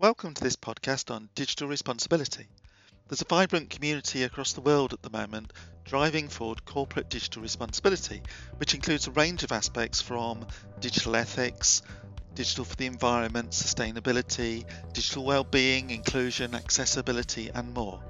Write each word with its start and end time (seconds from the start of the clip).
Welcome 0.00 0.32
to 0.34 0.44
this 0.44 0.54
podcast 0.54 1.12
on 1.12 1.28
digital 1.34 1.66
responsibility. 1.66 2.46
There's 3.08 3.20
a 3.20 3.24
vibrant 3.24 3.68
community 3.68 4.22
across 4.22 4.52
the 4.52 4.60
world 4.60 4.92
at 4.92 5.02
the 5.02 5.10
moment 5.10 5.52
driving 5.84 6.28
forward 6.28 6.64
corporate 6.64 7.10
digital 7.10 7.42
responsibility, 7.42 8.22
which 8.58 8.74
includes 8.74 9.08
a 9.08 9.10
range 9.10 9.42
of 9.42 9.50
aspects 9.50 10.00
from 10.00 10.46
digital 10.78 11.16
ethics, 11.16 11.82
digital 12.36 12.64
for 12.64 12.76
the 12.76 12.86
environment, 12.86 13.50
sustainability, 13.50 14.64
digital 14.92 15.24
well-being, 15.24 15.90
inclusion, 15.90 16.54
accessibility, 16.54 17.50
and 17.52 17.74
more. 17.74 18.00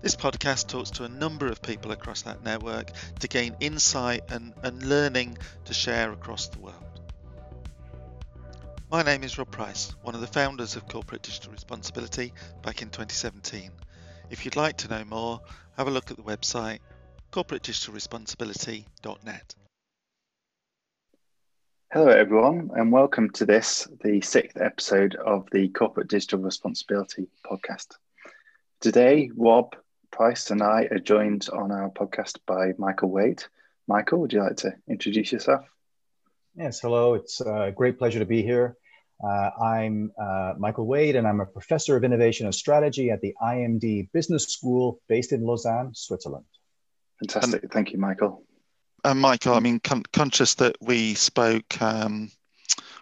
This 0.00 0.16
podcast 0.16 0.68
talks 0.68 0.92
to 0.92 1.04
a 1.04 1.10
number 1.10 1.48
of 1.48 1.60
people 1.60 1.92
across 1.92 2.22
that 2.22 2.42
network 2.42 2.90
to 3.20 3.28
gain 3.28 3.54
insight 3.60 4.22
and, 4.30 4.54
and 4.62 4.82
learning 4.82 5.36
to 5.66 5.74
share 5.74 6.10
across 6.10 6.48
the 6.48 6.60
world. 6.60 6.93
My 8.94 9.02
name 9.02 9.24
is 9.24 9.36
Rob 9.38 9.50
Price, 9.50 9.92
one 10.02 10.14
of 10.14 10.20
the 10.20 10.28
founders 10.28 10.76
of 10.76 10.86
Corporate 10.86 11.22
Digital 11.22 11.50
Responsibility 11.50 12.32
back 12.62 12.80
in 12.80 12.90
2017. 12.90 13.72
If 14.30 14.44
you'd 14.44 14.54
like 14.54 14.76
to 14.76 14.88
know 14.88 15.04
more, 15.04 15.40
have 15.76 15.88
a 15.88 15.90
look 15.90 16.12
at 16.12 16.16
the 16.16 16.22
website 16.22 16.78
corporatedigitalresponsibility.net. 17.32 19.54
Hello, 21.92 22.06
everyone, 22.06 22.70
and 22.76 22.92
welcome 22.92 23.30
to 23.30 23.44
this, 23.44 23.88
the 24.04 24.20
sixth 24.20 24.60
episode 24.60 25.16
of 25.16 25.48
the 25.50 25.70
Corporate 25.70 26.06
Digital 26.06 26.38
Responsibility 26.38 27.26
podcast. 27.44 27.96
Today, 28.78 29.28
Rob 29.36 29.74
Price 30.12 30.52
and 30.52 30.62
I 30.62 30.82
are 30.92 31.00
joined 31.00 31.48
on 31.52 31.72
our 31.72 31.90
podcast 31.90 32.38
by 32.46 32.74
Michael 32.78 33.10
Wade. 33.10 33.42
Michael, 33.88 34.20
would 34.20 34.32
you 34.32 34.40
like 34.40 34.58
to 34.58 34.76
introduce 34.88 35.32
yourself? 35.32 35.64
Yes, 36.54 36.78
hello. 36.78 37.14
It's 37.14 37.40
uh, 37.40 37.62
a 37.62 37.72
great 37.72 37.98
pleasure 37.98 38.20
to 38.20 38.24
be 38.24 38.44
here. 38.44 38.76
Uh, 39.22 39.50
I'm 39.62 40.12
uh, 40.20 40.54
Michael 40.58 40.86
Wade, 40.86 41.16
and 41.16 41.26
I'm 41.26 41.40
a 41.40 41.46
professor 41.46 41.96
of 41.96 42.04
innovation 42.04 42.46
and 42.46 42.54
strategy 42.54 43.10
at 43.10 43.20
the 43.20 43.34
IMD 43.42 44.10
Business 44.12 44.44
School 44.46 45.00
based 45.08 45.32
in 45.32 45.44
Lausanne, 45.44 45.94
Switzerland. 45.94 46.44
Fantastic. 47.20 47.72
Thank 47.72 47.92
you, 47.92 47.98
Michael. 47.98 48.44
And 49.04 49.20
Michael, 49.20 49.54
I 49.54 49.60
mean, 49.60 49.80
con- 49.80 50.02
conscious 50.12 50.54
that 50.54 50.76
we 50.80 51.14
spoke, 51.14 51.80
um, 51.80 52.30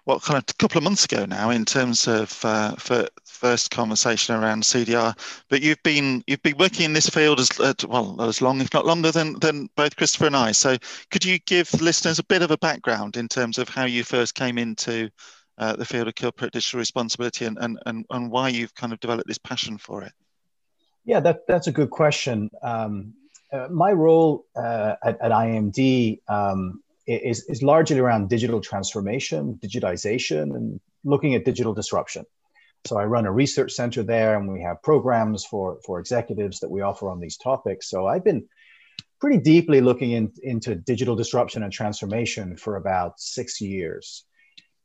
well, 0.05 0.19
kind 0.21 0.37
of 0.37 0.45
a 0.49 0.55
couple 0.55 0.79
of 0.79 0.85
months 0.85 1.05
ago 1.05 1.25
now, 1.25 1.51
in 1.51 1.65
terms 1.65 2.09
of 2.09 2.45
uh, 2.45 2.75
for 2.75 3.07
first 3.25 3.71
conversation 3.71 4.35
around 4.35 4.65
CDR. 4.65 5.17
But 5.49 5.63
you've 5.63 5.83
been 5.83 6.23
you've 6.27 6.43
been 6.43 6.59
working 6.59 6.85
in 6.85 6.93
this 6.93 7.09
field 7.09 7.41
as 7.41 7.49
uh, 7.61 7.75
well 7.89 8.21
as 8.21 8.43
long, 8.43 8.61
if 8.61 8.75
not 8.75 8.85
longer, 8.85 9.13
than 9.13 9.39
than 9.39 9.69
both 9.77 9.97
Christopher 9.97 10.27
and 10.27 10.37
I. 10.37 10.53
So, 10.53 10.77
could 11.11 11.25
you 11.25 11.39
give 11.39 11.73
listeners 11.81 12.19
a 12.19 12.25
bit 12.25 12.43
of 12.43 12.51
a 12.51 12.59
background 12.59 13.17
in 13.17 13.29
terms 13.29 13.59
of 13.59 13.69
how 13.69 13.85
you 13.85 14.03
first 14.03 14.35
came 14.35 14.59
into 14.59 15.09
uh, 15.63 15.77
the 15.77 15.85
field 15.85 16.09
of 16.09 16.15
corporate 16.17 16.53
digital 16.53 16.79
responsibility 16.79 17.45
and, 17.45 17.57
and, 17.61 17.79
and, 17.87 18.05
and 18.11 18.31
why 18.31 18.49
you've 18.49 18.75
kind 18.75 18.93
of 18.93 18.99
developed 18.99 19.29
this 19.29 19.39
passion 19.39 19.79
for 19.79 20.03
it? 20.03 20.13
Yeah, 21.05 21.21
that, 21.21 21.47
that's 21.47 21.69
a 21.69 21.73
good 21.73 21.91
question. 21.91 22.51
Um, 22.63 23.15
uh, 23.53 23.69
my 23.71 23.93
role 23.93 24.45
uh, 24.57 24.95
at, 25.05 25.21
at, 25.21 25.31
IMD 25.31 26.21
um, 26.29 26.83
is, 27.07 27.45
is 27.49 27.63
largely 27.63 27.99
around 27.99 28.29
digital 28.29 28.61
transformation, 28.61 29.59
digitization, 29.63 30.57
and 30.57 30.81
looking 31.05 31.35
at 31.35 31.45
digital 31.45 31.75
disruption. 31.75 32.25
So 32.85 32.99
I 32.99 33.05
run 33.05 33.27
a 33.27 33.33
research 33.33 33.73
center 33.73 34.03
there, 34.03 34.37
and 34.37 34.53
we 34.53 34.63
have 34.63 34.83
programs 34.83 35.45
for, 35.45 35.79
for 35.87 36.01
executives 36.01 36.59
that 36.61 36.71
we 36.71 36.81
offer 36.81 37.09
on 37.09 37.21
these 37.21 37.37
topics. 37.37 37.89
So 37.89 38.07
I've 38.07 38.25
been 38.25 38.49
pretty 39.21 39.39
deeply 39.39 39.81
looking 39.81 40.13
in, 40.13 40.33
into 40.43 40.75
digital 40.75 41.15
disruption 41.15 41.63
and 41.63 41.73
transformation 41.73 42.57
for 42.57 42.77
about 42.77 43.21
six 43.21 43.61
years. 43.61 44.25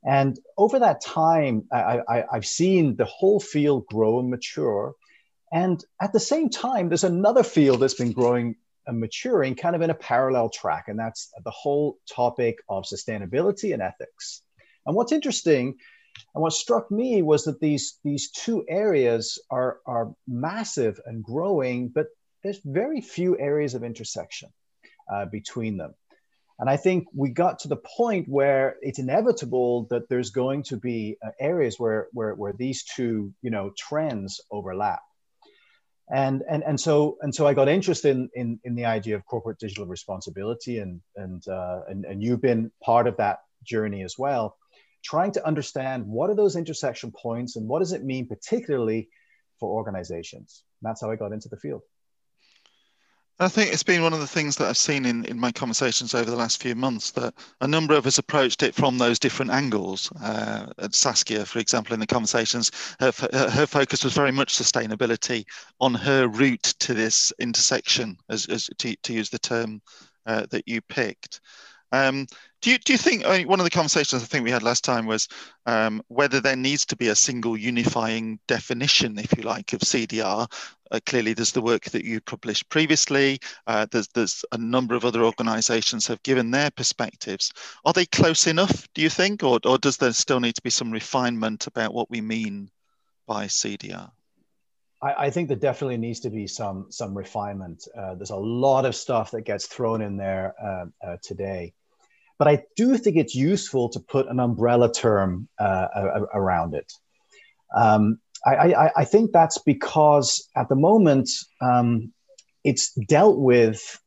And 0.08 0.39
over 0.58 0.80
that 0.80 1.02
time, 1.02 1.67
I, 1.69 2.23
have 2.31 2.45
seen 2.45 2.95
the 2.95 3.05
whole 3.05 3.41
field 3.41 3.86
grow 3.88 4.19
and 4.19 4.30
mature. 4.30 4.94
And 5.52 5.83
at 6.02 6.14
the 6.14 6.19
same 6.19 6.49
time, 6.49 6.88
there's 6.88 7.03
another 7.03 7.44
field 7.44 7.81
that's 7.81 7.94
been 7.94 8.14
growing 8.14 8.55
and 8.86 9.02
maturing 9.02 9.55
kind 9.55 9.75
of 9.75 9.81
in 9.81 9.89
a 9.89 9.94
parallel 9.95 10.49
track, 10.49 10.86
and 10.87 10.98
that's 10.98 11.30
the 11.43 11.52
whole 11.52 11.98
topic 12.09 12.59
of 12.70 12.86
sustainability 12.86 13.73
and 13.73 13.82
ethics. 13.82 14.43
And 14.86 14.95
what's 14.95 15.11
interesting 15.11 15.76
and 16.33 16.42
what 16.42 16.53
struck 16.53 16.89
me 16.89 17.21
was 17.21 17.43
that 17.43 17.59
these, 17.59 17.99
these 18.03 18.32
two 18.32 18.65
areas 18.70 19.39
are, 19.52 19.80
are 19.86 20.14
massive 20.26 20.99
and 21.05 21.23
growing, 21.23 21.89
but 21.89 22.08
there's 22.43 22.61
very 22.64 23.02
few 23.02 23.37
areas 23.37 23.76
of 23.76 23.83
intersection 23.83 24.49
uh, 25.11 25.26
between 25.26 25.77
them. 25.77 25.93
And 26.60 26.70
I 26.70 26.78
think 26.78 27.08
we 27.14 27.30
got 27.30 27.60
to 27.60 27.68
the 27.68 27.76
point 27.98 28.28
where 28.28 28.78
it's 28.82 29.00
inevitable 29.00 29.88
that 29.92 30.10
there's 30.10 30.32
going 30.32 30.64
to 30.64 30.78
be 30.78 31.18
uh, 31.26 31.30
areas 31.40 31.80
where, 31.80 32.08
where, 32.14 32.34
where 32.34 32.54
these 32.54 32.84
two, 32.84 33.32
you 33.42 33.52
know, 33.52 33.72
trends 33.78 34.42
overlap. 34.50 35.02
And, 36.10 36.42
and, 36.50 36.64
and 36.64 36.80
so 36.80 37.18
and 37.22 37.36
so 37.36 37.45
I 37.45 37.54
got 37.54 37.68
interested 37.68 38.16
in, 38.16 38.30
in, 38.34 38.60
in 38.64 38.76
the 38.76 38.86
idea 38.86 39.16
of 39.16 39.26
corporate 39.26 39.60
digital 39.60 39.86
responsibility 39.86 40.80
and 40.80 41.02
and, 41.18 41.45
uh, 41.50 41.82
and 41.90 42.06
and 42.06 42.23
you've 42.23 42.42
been 42.42 42.72
part 42.82 43.08
of 43.08 43.18
that 43.18 43.39
journey 43.66 44.04
as 44.04 44.16
well, 44.18 44.56
trying 45.04 45.34
to 45.34 45.45
understand 45.45 46.08
what 46.08 46.30
are 46.30 46.36
those 46.36 46.56
intersection 46.56 47.12
points 47.12 47.58
and 47.58 47.68
what 47.68 47.80
does 47.80 47.92
it 47.92 48.06
mean 48.06 48.26
particularly 48.26 49.10
for 49.60 49.70
organizations. 49.70 50.64
And 50.82 50.89
that's 50.89 51.02
how 51.02 51.12
I 51.12 51.18
got 51.18 51.34
into 51.34 51.50
the 51.50 51.58
field. 51.58 51.82
I 53.39 53.48
think 53.49 53.71
it's 53.71 53.83
been 53.83 54.02
one 54.02 54.14
of 54.14 54.20
the 54.20 54.25
things 54.25 54.55
that 54.55 54.67
I've 54.67 54.77
seen 54.77 55.05
in, 55.05 55.23
in 55.25 55.39
my 55.39 55.52
conversations 55.52 56.15
over 56.15 56.30
the 56.30 56.36
last 56.36 56.59
few 56.59 56.73
months 56.73 57.11
that 57.11 57.36
a 57.61 57.67
number 57.67 57.93
of 57.93 58.08
us 58.08 58.17
approached 58.17 58.64
it 58.64 58.73
from 58.73 58.98
those 58.98 59.20
different 59.20 59.52
angles. 59.52 60.11
Uh, 60.20 60.65
Saskia, 60.89 61.45
for 61.45 61.59
example, 61.59 61.93
in 61.93 61.99
the 61.99 62.08
conversations, 62.08 62.71
her, 62.99 63.11
her 63.31 63.67
focus 63.67 64.03
was 64.03 64.14
very 64.14 64.31
much 64.31 64.55
sustainability 64.55 65.45
on 65.80 65.93
her 65.93 66.27
route 66.27 66.73
to 66.80 66.95
this 66.95 67.31
intersection, 67.39 68.17
as, 68.30 68.47
as 68.47 68.71
to, 68.80 68.95
to 69.03 69.14
use 69.14 69.30
the 69.30 69.37
term 69.37 69.83
uh, 70.26 70.47
that 70.49 70.67
you 70.67 70.81
picked. 70.81 71.39
Um, 71.92 72.26
do 72.61 72.71
you 72.71 72.77
do 72.80 72.92
you 72.92 72.97
think 72.97 73.26
I 73.26 73.37
mean, 73.37 73.47
one 73.47 73.59
of 73.59 73.64
the 73.64 73.70
conversations 73.70 74.21
I 74.21 74.26
think 74.26 74.43
we 74.43 74.52
had 74.52 74.64
last 74.64 74.83
time 74.83 75.05
was 75.05 75.27
um, 75.67 76.02
whether 76.08 76.42
there 76.42 76.55
needs 76.55 76.86
to 76.87 76.95
be 76.95 77.09
a 77.09 77.15
single 77.15 77.55
unifying 77.55 78.39
definition, 78.47 79.17
if 79.20 79.37
you 79.37 79.43
like, 79.43 79.73
of 79.73 79.80
CDR? 79.81 80.52
Uh, 80.92 80.99
clearly, 81.05 81.33
there's 81.33 81.52
the 81.52 81.61
work 81.61 81.86
that 81.86 82.05
you 82.05 82.21
published 82.21 82.70
previously. 82.70 83.39
Uh, 83.65 83.86
there's 83.92 84.08
there's 84.09 84.45
a 84.52 84.58
number 84.58 84.95
of 84.95 85.05
other 85.05 85.23
organisations 85.23 86.08
have 86.08 86.21
given 86.23 86.52
their 86.52 86.71
perspectives. 86.71 87.52
Are 87.86 87.93
they 87.93 88.05
close 88.05 88.48
enough? 88.48 88.87
Do 88.93 89.02
you 89.02 89.09
think, 89.09 89.43
or 89.43 89.59
or 89.65 89.77
does 89.77 89.97
there 89.97 90.14
still 90.14 90.39
need 90.39 90.55
to 90.55 90.61
be 90.61 90.70
some 90.70 90.92
refinement 90.92 91.67
about 91.67 91.93
what 91.93 92.09
we 92.09 92.21
mean 92.21 92.70
by 93.26 93.45
CDR? 93.47 94.11
I, 95.02 95.26
I, 95.26 95.30
think 95.30 95.47
there 95.47 95.58
definitely 95.58 95.97
needs 95.97 96.21
to 96.21 96.30
be 96.30 96.47
some 96.47 96.87
some 96.89 97.15
refinement. 97.15 97.87
Uh, 97.95 98.15
there's 98.15 98.31
a 98.31 98.36
lot 98.36 98.86
of 98.86 98.95
stuff 98.95 99.31
that 99.31 99.42
gets 99.42 99.67
thrown 99.67 100.02
in 100.02 100.17
there 100.17 100.53
uh, 100.61 100.86
uh, 101.05 101.17
today, 101.21 101.73
but 102.39 102.47
I 102.47 102.64
do 102.76 102.97
think 102.97 103.17
it's 103.17 103.36
useful 103.36 103.89
to 103.89 103.99
put 103.99 104.27
an 104.27 104.39
umbrella 104.39 104.92
term 104.92 105.47
uh, 105.59 105.87
around 106.33 106.73
it. 106.73 106.92
Um, 107.76 108.20
I, 108.45 108.92
I, 108.95 109.05
think 109.05 109.31
that's 109.31 109.58
because 109.58 110.48
at 110.55 110.70
the 110.70 110.75
moment 110.75 111.30
um, 111.61 112.14
it's 112.64 112.93
dealt 112.93 113.37
with 113.37 113.99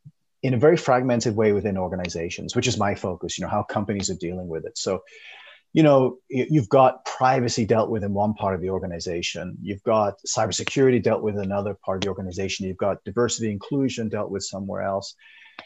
in 0.43 0.55
a 0.55 0.59
very 0.59 0.77
fragmented 0.77 1.37
way 1.37 1.53
within 1.53 1.77
organizations, 1.77 2.55
which 2.55 2.67
is 2.67 2.79
my 2.79 2.95
focus. 2.95 3.39
You 3.39 3.45
know 3.45 3.51
how 3.51 3.63
companies 3.63 4.09
are 4.11 4.15
dealing 4.15 4.49
with 4.49 4.65
it. 4.65 4.79
So 4.79 5.03
you 5.73 5.85
know, 5.85 6.19
you've 6.29 6.69
got 6.69 7.05
privacy 7.05 7.65
dealt 7.65 7.91
with 7.91 8.03
in 8.03 8.13
one 8.13 8.35
part 8.35 8.57
of 8.57 8.61
the 8.61 8.71
organization. 8.71 9.57
You've 9.63 9.83
got 9.85 10.15
cybersecurity 10.27 11.01
dealt 11.01 11.23
with 11.23 11.37
in 11.37 11.45
another 11.45 11.75
part 11.85 11.99
of 11.99 12.01
the 12.03 12.09
organization. 12.09 12.67
You've 12.67 12.77
got 12.77 13.05
diversity 13.05 13.53
inclusion 13.53 14.09
dealt 14.09 14.31
with 14.31 14.43
somewhere 14.43 14.83
else. 14.83 15.15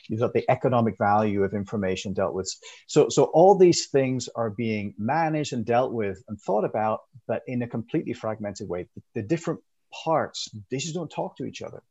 You've 0.08 0.20
got 0.20 0.32
the 0.32 0.48
economic 0.50 0.96
value 0.98 1.42
of 1.42 1.54
information 1.54 2.12
dealt 2.12 2.34
with. 2.34 2.52
So, 2.86 3.08
so 3.08 3.24
all 3.24 3.56
these 3.56 3.86
things 3.86 4.28
are 4.34 4.50
being 4.50 4.94
managed 4.98 5.52
and 5.52 5.64
dealt 5.64 5.92
with 5.92 6.22
and 6.28 6.40
thought 6.40 6.64
about, 6.64 7.00
but 7.26 7.42
in 7.46 7.62
a 7.62 7.68
completely 7.68 8.12
fragmented 8.12 8.68
way. 8.68 8.88
The, 8.94 9.02
the 9.14 9.22
different 9.22 9.60
parts, 10.04 10.48
they 10.70 10.78
just 10.78 10.94
don't 10.94 11.10
talk 11.10 11.36
to 11.36 11.44
each 11.44 11.62
other. 11.62 11.82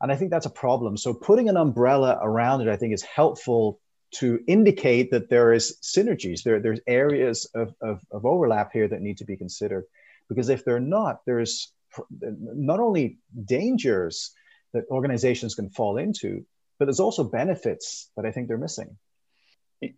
And 0.00 0.12
I 0.12 0.16
think 0.16 0.30
that's 0.30 0.46
a 0.46 0.50
problem. 0.50 0.96
So 0.96 1.14
putting 1.14 1.48
an 1.48 1.56
umbrella 1.56 2.18
around 2.22 2.60
it, 2.60 2.68
I 2.68 2.76
think 2.76 2.92
is 2.92 3.02
helpful 3.02 3.80
to 4.16 4.38
indicate 4.46 5.10
that 5.10 5.28
there 5.28 5.52
is 5.52 5.78
synergies, 5.82 6.42
there, 6.42 6.60
there's 6.60 6.80
areas 6.86 7.48
of, 7.54 7.74
of, 7.80 8.00
of 8.12 8.24
overlap 8.24 8.72
here 8.72 8.88
that 8.88 9.00
need 9.00 9.18
to 9.18 9.24
be 9.24 9.36
considered. 9.36 9.84
Because 10.28 10.48
if 10.48 10.64
they're 10.64 10.80
not, 10.80 11.20
there's 11.26 11.72
not 12.20 12.80
only 12.80 13.18
dangers 13.44 14.32
that 14.72 14.84
organizations 14.90 15.54
can 15.54 15.70
fall 15.70 15.96
into, 15.96 16.44
but 16.78 16.86
there's 16.86 17.00
also 17.00 17.24
benefits 17.24 18.10
that 18.16 18.26
I 18.26 18.32
think 18.32 18.48
they're 18.48 18.58
missing. 18.58 18.96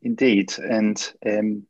Indeed. 0.03 0.53
And 0.59 1.13
um, 1.27 1.67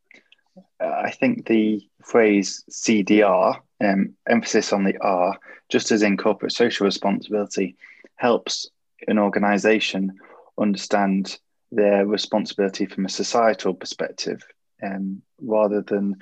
I 0.81 1.11
think 1.11 1.47
the 1.47 1.87
phrase 2.05 2.65
CDR, 2.71 3.61
um, 3.81 4.15
emphasis 4.29 4.73
on 4.73 4.85
the 4.85 4.97
R, 5.01 5.39
just 5.69 5.93
as 5.93 6.03
in 6.03 6.17
corporate 6.17 6.53
social 6.53 6.85
responsibility, 6.85 7.77
helps 8.17 8.69
an 9.07 9.19
organization 9.19 10.19
understand 10.59 11.39
their 11.71 12.07
responsibility 12.07 12.87
from 12.87 13.05
a 13.05 13.11
societal 13.11 13.75
perspective 13.75 14.43
um, 14.83 15.23
rather 15.41 15.83
than 15.83 16.17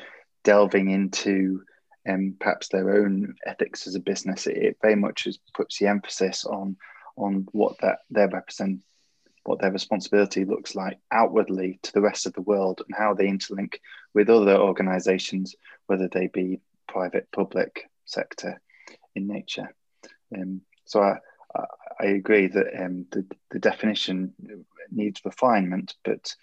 delving 0.44 0.90
into 0.90 1.62
um, 2.08 2.34
perhaps 2.38 2.68
their 2.68 2.96
own 2.96 3.34
ethics 3.46 3.86
as 3.86 3.94
a 3.94 4.00
business. 4.00 4.46
It, 4.46 4.56
it 4.56 4.76
very 4.82 4.96
much 4.96 5.26
is, 5.26 5.38
puts 5.54 5.78
the 5.78 5.86
emphasis 5.86 6.44
on 6.44 6.76
on 7.16 7.46
what 7.52 7.78
that 7.80 7.98
their 8.10 8.28
represent 8.28 8.80
what 9.44 9.60
their 9.60 9.72
responsibility 9.72 10.44
looks 10.44 10.74
like 10.74 10.98
outwardly 11.12 11.78
to 11.82 11.92
the 11.92 12.00
rest 12.00 12.26
of 12.26 12.32
the 12.32 12.42
world 12.42 12.82
and 12.86 12.96
how 12.96 13.14
they 13.14 13.26
interlink 13.26 13.74
with 14.12 14.28
other 14.28 14.56
organizations, 14.56 15.54
whether 15.86 16.08
they 16.08 16.26
be 16.26 16.58
private, 16.88 17.30
public 17.30 17.88
sector 18.04 18.60
in 19.14 19.28
nature. 19.28 19.72
Um, 20.36 20.62
so 20.84 21.00
I, 21.00 21.18
I 22.00 22.06
agree 22.06 22.48
that 22.48 22.84
um, 22.84 23.06
the, 23.12 23.24
the 23.50 23.58
definition 23.58 24.34
needs 24.90 25.24
refinement, 25.24 25.94
but 26.04 26.34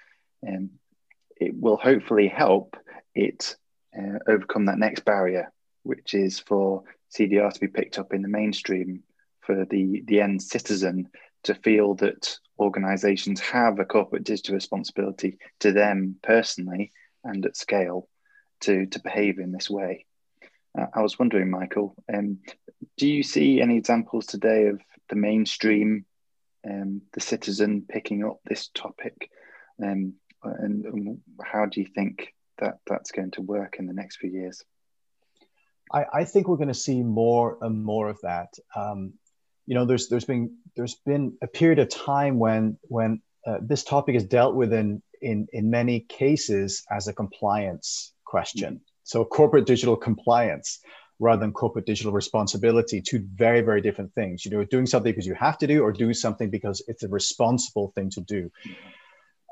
um, 0.47 0.71
it 1.39 1.53
will 1.55 1.77
hopefully 1.77 2.27
help 2.27 2.77
it 3.13 3.55
uh, 3.97 4.19
overcome 4.27 4.65
that 4.65 4.79
next 4.79 5.05
barrier, 5.05 5.51
which 5.83 6.13
is 6.13 6.39
for 6.39 6.83
CDR 7.11 7.51
to 7.53 7.59
be 7.59 7.67
picked 7.67 7.99
up 7.99 8.13
in 8.13 8.21
the 8.21 8.27
mainstream 8.27 9.03
for 9.45 9.65
the, 9.65 10.03
the 10.05 10.21
end 10.21 10.41
citizen 10.41 11.09
to 11.43 11.53
feel 11.55 11.95
that 11.95 12.37
organizations 12.59 13.39
have 13.41 13.79
a 13.79 13.85
corporate 13.85 14.23
digital 14.23 14.55
responsibility 14.55 15.37
to 15.59 15.71
them 15.71 16.15
personally 16.21 16.91
and 17.23 17.45
at 17.45 17.57
scale 17.57 18.07
to, 18.61 18.85
to 18.87 19.01
behave 19.01 19.39
in 19.39 19.51
this 19.51 19.69
way. 19.69 20.05
Uh, 20.77 20.87
I 20.93 21.01
was 21.01 21.19
wondering, 21.19 21.49
Michael, 21.49 21.95
um, 22.13 22.39
do 22.97 23.07
you 23.07 23.23
see 23.23 23.61
any 23.61 23.77
examples 23.77 24.25
today 24.25 24.67
of 24.67 24.81
the 25.09 25.15
mainstream, 25.15 26.05
um, 26.67 27.01
the 27.13 27.21
citizen 27.21 27.85
picking 27.87 28.23
up 28.23 28.39
this 28.45 28.69
topic? 28.73 29.29
Um, 29.83 30.13
and, 30.43 30.85
and, 30.85 31.21
how 31.41 31.65
do 31.65 31.79
you 31.79 31.87
think 31.87 32.33
that 32.59 32.79
that's 32.85 33.11
going 33.11 33.31
to 33.31 33.41
work 33.41 33.77
in 33.79 33.87
the 33.87 33.93
next 33.93 34.17
few 34.17 34.29
years? 34.29 34.63
I, 35.91 36.05
I 36.13 36.23
think 36.25 36.47
we're 36.47 36.57
going 36.57 36.67
to 36.67 36.73
see 36.73 37.01
more 37.01 37.57
and 37.61 37.83
more 37.83 38.09
of 38.09 38.19
that. 38.21 38.53
Um, 38.75 39.13
you 39.65 39.75
know, 39.75 39.86
there's 39.86 40.10
there's 40.10 40.25
been 40.25 40.57
there's 40.75 40.95
been 41.06 41.38
a 41.42 41.48
period 41.48 41.80
of 41.80 41.89
time 41.89 42.39
when 42.39 42.77
when 42.83 43.21
uh, 43.45 43.57
this 43.62 43.83
topic 43.83 44.15
is 44.15 44.24
dealt 44.24 44.56
with 44.56 44.74
in 44.74 45.01
in 45.21 45.48
in 45.54 45.69
many 45.69 46.01
cases 46.01 46.83
as 46.92 47.07
a 47.07 47.13
compliance 47.13 48.13
question. 48.25 48.81
So 49.04 49.24
corporate 49.25 49.65
digital 49.65 49.95
compliance 49.95 50.80
rather 51.19 51.39
than 51.39 51.54
corporate 51.54 51.86
digital 51.86 52.12
responsibility, 52.12 53.01
two 53.01 53.25
very 53.33 53.62
very 53.62 53.81
different 53.81 54.13
things. 54.13 54.44
You 54.44 54.51
know, 54.51 54.63
doing 54.65 54.86
something 54.86 55.12
because 55.12 55.27
you 55.27 55.36
have 55.36 55.57
to 55.60 55.68
do, 55.68 55.83
or 55.83 55.94
do 55.94 56.13
something 56.13 56.50
because 56.50 56.83
it's 56.88 57.04
a 57.04 57.07
responsible 57.07 57.92
thing 57.95 58.10
to 58.12 58.21
do. 58.21 58.51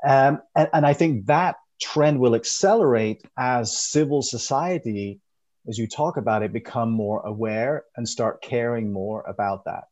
Um, 0.05 0.41
and, 0.55 0.67
and 0.73 0.85
I 0.85 0.93
think 0.93 1.27
that 1.27 1.55
trend 1.79 2.19
will 2.19 2.35
accelerate 2.35 3.23
as 3.37 3.77
civil 3.77 4.21
society 4.21 5.21
as 5.67 5.77
you 5.77 5.87
talk 5.87 6.17
about 6.17 6.41
it, 6.41 6.51
become 6.51 6.89
more 6.89 7.21
aware 7.21 7.83
and 7.95 8.09
start 8.09 8.41
caring 8.41 8.91
more 8.91 9.23
about 9.27 9.65
that 9.65 9.83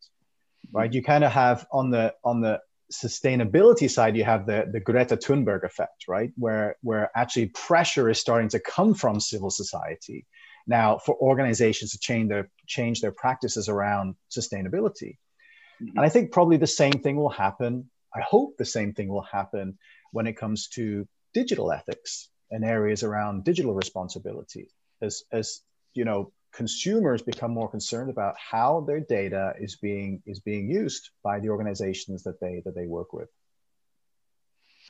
right? 0.72 0.94
You 0.94 1.04
kind 1.04 1.24
of 1.24 1.32
have 1.32 1.66
on 1.72 1.90
the 1.90 2.14
on 2.24 2.42
the 2.42 2.60
sustainability 2.92 3.90
side, 3.90 4.18
you 4.18 4.24
have 4.24 4.46
the 4.46 4.68
the 4.72 4.80
Greta 4.80 5.18
Thunberg 5.18 5.64
effect, 5.64 6.06
right? 6.08 6.32
Where 6.36 6.76
where 6.82 7.12
actually 7.16 7.48
pressure 7.48 8.10
is 8.10 8.20
starting 8.20 8.50
to 8.50 8.60
come 8.60 8.94
from 8.94 9.20
civil 9.20 9.50
society 9.50 10.26
now 10.68 10.98
for 10.98 11.16
organizations 11.16 11.92
to 11.92 12.00
change 12.00 12.30
their 12.30 12.50
change 12.68 13.02
their 13.02 13.12
practices 13.12 13.70
around 13.70 14.16
sustainability. 14.30 15.18
Mm-hmm. 15.82 15.98
And 15.98 16.06
I 16.06 16.10
think 16.10 16.32
probably 16.32 16.58
the 16.58 16.68
same 16.68 16.94
thing 16.94 17.16
will 17.16 17.30
happen. 17.30 17.90
I 18.14 18.22
hope 18.22 18.58
the 18.58 18.66
same 18.66 18.94
thing 18.94 19.10
will 19.10 19.28
happen 19.32 19.78
when 20.12 20.28
it 20.28 20.34
comes 20.34 20.68
to 20.70 21.08
digital 21.34 21.72
ethics 21.72 22.30
and 22.52 22.66
areas 22.66 23.04
around 23.04 23.44
digital 23.44 23.74
responsibility. 23.74 24.70
As 25.02 25.24
as 25.32 25.62
you 25.94 26.06
know, 26.06 26.32
consumers 26.52 27.22
become 27.22 27.52
more 27.52 27.70
concerned 27.70 28.10
about 28.10 28.36
how 28.38 28.82
their 28.82 29.00
data 29.00 29.54
is 29.60 29.76
being 29.76 30.22
is 30.26 30.40
being 30.40 30.70
used 30.70 31.10
by 31.24 31.40
the 31.40 31.50
organizations 31.50 32.24
that 32.24 32.40
they 32.40 32.62
that 32.66 32.76
they 32.76 32.88
work 32.88 33.14
with. 33.14 33.30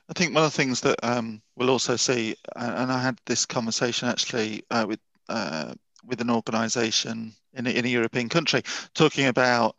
I 0.10 0.14
think 0.14 0.34
one 0.34 0.44
of 0.44 0.52
the 0.52 0.58
things 0.58 0.82
that 0.82 0.98
um, 1.04 1.42
we'll 1.56 1.70
also 1.70 1.96
see, 1.96 2.36
and 2.56 2.92
I 2.92 3.00
had 3.00 3.20
this 3.26 3.46
conversation 3.46 4.10
actually 4.10 4.64
uh, 4.72 4.86
with 4.88 5.00
uh, 5.28 5.74
with 6.04 6.22
an 6.22 6.30
organisation 6.30 7.34
in 7.54 7.68
a, 7.68 7.70
in 7.70 7.86
a 7.86 7.90
European 7.90 8.30
country, 8.30 8.64
talking 8.96 9.28
about 9.28 9.76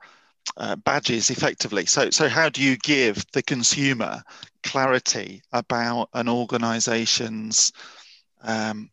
uh, 0.57 0.77
badges 0.77 1.31
effectively. 1.31 1.87
So, 1.87 2.11
so 2.11 2.29
how 2.29 2.49
do 2.49 2.63
you 2.63 2.77
give 2.77 3.25
the 3.33 3.43
consumer 3.43 4.23
clarity 4.63 5.43
about 5.53 6.09
an 6.15 6.29
organisation's 6.29 7.73
um, 8.43 8.91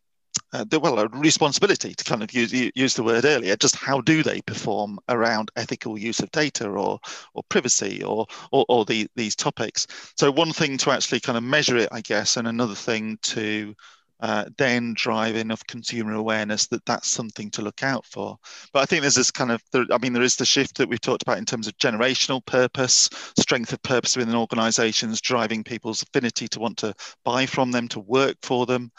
uh, 0.53 0.65
well, 0.79 0.99
a 0.99 1.07
responsibility 1.07 1.93
to 1.93 2.03
kind 2.03 2.23
of 2.23 2.33
use, 2.33 2.53
use 2.53 2.93
the 2.93 3.03
word 3.03 3.25
earlier. 3.25 3.55
Just 3.55 3.75
how 3.75 4.01
do 4.01 4.23
they 4.23 4.41
perform 4.41 4.99
around 5.09 5.51
ethical 5.55 5.97
use 5.97 6.19
of 6.19 6.31
data 6.31 6.67
or 6.67 6.99
or 7.33 7.43
privacy 7.49 8.03
or 8.03 8.25
or, 8.51 8.65
or 8.69 8.85
the, 8.85 9.07
these 9.15 9.35
topics? 9.35 9.87
So 10.17 10.31
one 10.31 10.53
thing 10.53 10.77
to 10.79 10.91
actually 10.91 11.19
kind 11.19 11.37
of 11.37 11.43
measure 11.43 11.77
it, 11.77 11.89
I 11.91 12.01
guess, 12.01 12.37
and 12.37 12.47
another 12.47 12.75
thing 12.75 13.17
to 13.23 13.75
uh, 14.19 14.45
then 14.57 14.93
drive 14.95 15.35
enough 15.35 15.65
consumer 15.67 16.13
awareness 16.13 16.67
that 16.67 16.85
that's 16.85 17.07
something 17.07 17.51
to 17.51 17.61
look 17.61 17.83
out 17.83 18.05
for. 18.05 18.37
But 18.73 18.81
I 18.81 18.85
think 18.85 19.01
there's 19.01 19.15
this 19.15 19.31
kind 19.31 19.51
of, 19.51 19.61
I 19.75 19.97
mean, 19.99 20.13
there 20.13 20.23
is 20.23 20.35
the 20.35 20.45
shift 20.45 20.77
that 20.77 20.89
we've 20.89 21.01
talked 21.01 21.21
about 21.21 21.37
in 21.37 21.45
terms 21.45 21.67
of 21.67 21.77
generational 21.77 22.43
purpose, 22.45 23.09
strength 23.37 23.73
of 23.73 23.81
purpose 23.83 24.17
within 24.17 24.35
organizations, 24.35 25.21
driving 25.21 25.63
people's 25.63 26.01
affinity 26.01 26.47
to 26.49 26.59
want 26.59 26.77
to 26.77 26.93
buy 27.23 27.45
from 27.45 27.71
them, 27.71 27.87
to 27.89 27.99
work 27.99 28.37
for 28.41 28.65
them. 28.65 28.91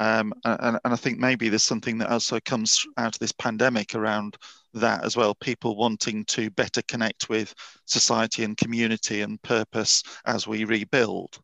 Um, 0.00 0.32
and, 0.44 0.80
and 0.82 0.94
I 0.94 0.96
think 0.96 1.18
maybe 1.18 1.50
there's 1.50 1.62
something 1.62 1.98
that 1.98 2.10
also 2.10 2.40
comes 2.40 2.86
out 2.96 3.14
of 3.14 3.18
this 3.18 3.32
pandemic 3.32 3.94
around 3.94 4.38
that 4.72 5.04
as 5.04 5.14
well 5.14 5.34
people 5.34 5.76
wanting 5.76 6.24
to 6.24 6.48
better 6.50 6.80
connect 6.88 7.28
with 7.28 7.54
society 7.84 8.42
and 8.44 8.56
community 8.56 9.20
and 9.20 9.42
purpose 9.42 10.02
as 10.24 10.46
we 10.46 10.64
rebuild. 10.64 11.38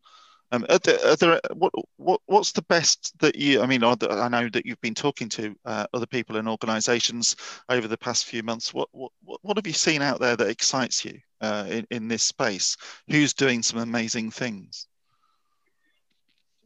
Um, 0.53 0.64
are 0.70 0.79
there, 0.79 0.99
are 1.05 1.17
there, 1.17 1.41
what, 1.55 1.73
what, 1.97 2.20
what's 2.26 2.53
the 2.53 2.62
best 2.62 3.12
that 3.19 3.35
you, 3.35 3.61
I 3.61 3.67
mean, 3.67 3.85
I 3.85 4.29
know 4.29 4.49
that 4.49 4.64
you've 4.64 4.81
been 4.81 4.94
talking 4.94 5.29
to 5.31 5.55
uh, 5.67 5.87
other 5.93 6.06
people 6.06 6.37
and 6.37 6.49
organizations 6.49 7.37
over 7.69 7.88
the 7.88 7.99
past 7.99 8.25
few 8.25 8.43
months. 8.43 8.73
What, 8.73 8.88
what, 8.93 9.12
what 9.43 9.58
have 9.58 9.67
you 9.67 9.75
seen 9.75 10.00
out 10.00 10.19
there 10.19 10.37
that 10.37 10.49
excites 10.49 11.05
you 11.05 11.19
uh, 11.43 11.67
in, 11.69 11.87
in 11.91 12.08
this 12.08 12.23
space? 12.23 12.76
Who's 13.11 13.35
doing 13.35 13.62
some 13.62 13.81
amazing 13.81 14.31
things? 14.31 14.87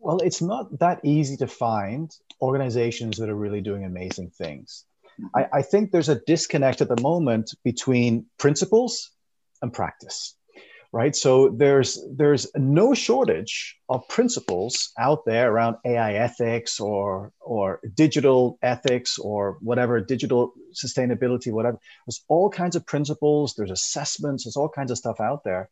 Well, 0.00 0.18
it's 0.18 0.42
not 0.42 0.78
that 0.78 1.00
easy 1.04 1.36
to 1.38 1.46
find 1.46 2.10
organizations 2.40 3.18
that 3.18 3.28
are 3.28 3.34
really 3.34 3.60
doing 3.60 3.84
amazing 3.84 4.30
things. 4.30 4.84
Mm-hmm. 5.20 5.38
I, 5.38 5.58
I 5.58 5.62
think 5.62 5.92
there's 5.92 6.08
a 6.08 6.20
disconnect 6.26 6.80
at 6.80 6.88
the 6.88 7.00
moment 7.00 7.54
between 7.64 8.26
principles 8.38 9.10
and 9.62 9.72
practice 9.72 10.34
right 10.92 11.14
so 11.14 11.50
there's 11.50 11.98
there's 12.16 12.50
no 12.56 12.94
shortage 12.94 13.76
of 13.88 14.06
principles 14.08 14.92
out 14.98 15.24
there 15.24 15.52
around 15.52 15.76
ai 15.84 16.14
ethics 16.14 16.80
or 16.80 17.32
or 17.40 17.80
digital 17.94 18.58
ethics 18.62 19.18
or 19.18 19.58
whatever 19.60 20.00
digital 20.00 20.52
sustainability 20.72 21.52
whatever 21.52 21.78
there's 22.06 22.24
all 22.28 22.50
kinds 22.50 22.74
of 22.74 22.84
principles 22.86 23.54
there's 23.54 23.70
assessments 23.70 24.44
there's 24.44 24.56
all 24.56 24.68
kinds 24.68 24.90
of 24.90 24.98
stuff 24.98 25.20
out 25.20 25.44
there 25.44 25.68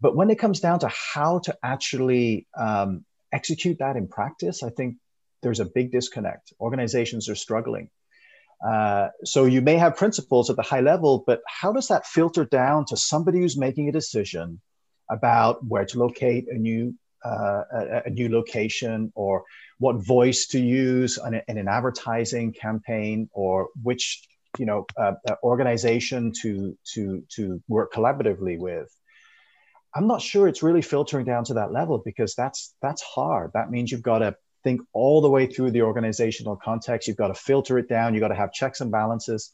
but 0.00 0.14
when 0.14 0.28
it 0.28 0.38
comes 0.38 0.60
down 0.60 0.78
to 0.78 0.88
how 0.88 1.38
to 1.38 1.56
actually 1.62 2.46
um, 2.58 3.04
execute 3.32 3.78
that 3.78 3.96
in 3.96 4.08
practice, 4.08 4.62
I 4.62 4.70
think 4.70 4.96
there's 5.42 5.60
a 5.60 5.64
big 5.64 5.92
disconnect. 5.92 6.52
Organizations 6.60 7.28
are 7.28 7.34
struggling. 7.34 7.90
Uh, 8.66 9.08
so 9.24 9.44
you 9.44 9.60
may 9.60 9.76
have 9.76 9.96
principles 9.96 10.48
at 10.48 10.56
the 10.56 10.62
high 10.62 10.80
level, 10.80 11.22
but 11.26 11.40
how 11.46 11.72
does 11.72 11.88
that 11.88 12.06
filter 12.06 12.44
down 12.44 12.86
to 12.86 12.96
somebody 12.96 13.38
who's 13.38 13.56
making 13.56 13.88
a 13.88 13.92
decision 13.92 14.60
about 15.10 15.64
where 15.66 15.84
to 15.84 15.98
locate 15.98 16.46
a 16.48 16.56
new 16.56 16.94
uh, 17.24 17.62
a, 17.72 18.02
a, 18.06 18.10
new 18.10 18.28
location 18.28 19.10
or 19.16 19.42
what 19.78 19.96
voice 19.96 20.46
to 20.46 20.60
use 20.60 21.18
in, 21.26 21.34
a, 21.34 21.42
in 21.48 21.58
an 21.58 21.66
advertising 21.66 22.52
campaign 22.52 23.28
or 23.32 23.68
which 23.82 24.22
you 24.58 24.66
know 24.66 24.86
uh, 24.96 25.12
uh 25.28 25.34
organization 25.42 26.30
to 26.42 26.76
to 26.84 27.24
to 27.28 27.60
work 27.68 27.92
collaboratively 27.92 28.58
with 28.58 28.88
I'm 29.96 30.06
not 30.06 30.20
sure 30.20 30.46
it's 30.46 30.62
really 30.62 30.82
filtering 30.82 31.24
down 31.24 31.44
to 31.44 31.54
that 31.54 31.72
level 31.72 32.02
because 32.04 32.34
that's 32.34 32.74
that's 32.82 33.00
hard. 33.00 33.52
That 33.54 33.70
means 33.70 33.90
you've 33.90 34.02
got 34.02 34.18
to 34.18 34.36
think 34.62 34.82
all 34.92 35.22
the 35.22 35.30
way 35.30 35.46
through 35.46 35.70
the 35.70 35.82
organizational 35.82 36.56
context. 36.56 37.08
You've 37.08 37.16
got 37.16 37.28
to 37.28 37.34
filter 37.34 37.78
it 37.78 37.88
down. 37.88 38.12
You've 38.12 38.20
got 38.20 38.28
to 38.28 38.34
have 38.34 38.52
checks 38.52 38.82
and 38.82 38.92
balances. 38.92 39.52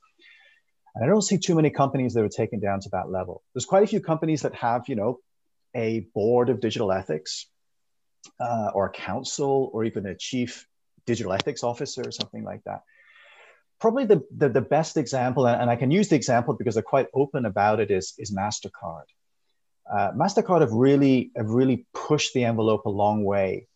And 0.95 1.05
I 1.05 1.07
don't 1.07 1.23
see 1.23 1.39
too 1.39 1.55
many 1.55 1.71
companies 1.71 2.15
that 2.15 2.25
are 2.25 2.29
taken 2.29 2.59
down 2.59 2.81
to 2.81 2.89
that 2.91 3.09
level. 3.09 3.45
There's 3.55 3.67
quite 3.67 3.85
a 3.85 3.87
few 3.87 4.01
companies 4.01 4.43
that 4.43 4.55
have, 4.57 4.89
you 4.89 4.97
know, 4.97 5.21
a 5.77 6.01
board 6.13 6.51
of 6.51 6.61
digital 6.61 6.91
ethics 6.91 7.47
uh, 8.41 8.73
or 8.75 8.87
a 8.87 8.91
council 8.91 9.71
or 9.73 9.85
even 9.85 10.07
a 10.07 10.17
chief 10.17 10.67
digital 11.07 11.33
ethics 11.33 11.63
officer 11.63 12.03
or 12.05 12.11
something 12.11 12.43
like 12.43 12.65
that. 12.65 12.81
Probably 13.81 14.07
the, 14.07 14.23
the, 14.37 14.49
the 14.49 14.61
best 14.61 14.97
example, 14.97 15.47
and 15.47 15.71
I 15.71 15.77
can 15.77 15.93
use 15.93 16.09
the 16.09 16.17
example 16.17 16.55
because 16.55 16.75
they're 16.75 16.83
quite 16.83 17.07
open 17.15 17.47
about 17.47 17.79
it, 17.79 17.93
is, 17.93 18.15
is 18.19 18.35
MasterCard 18.35 19.05
uh, 19.91 20.13
Mastercard 20.13 20.61
have 20.61 20.73
really 20.73 21.31
have 21.37 21.51
really 21.51 21.87
pushed 21.93 22.35
the 22.35 22.45
envelope 22.45 22.87
a 22.87 22.91
long 22.91 23.25
way 23.25 23.69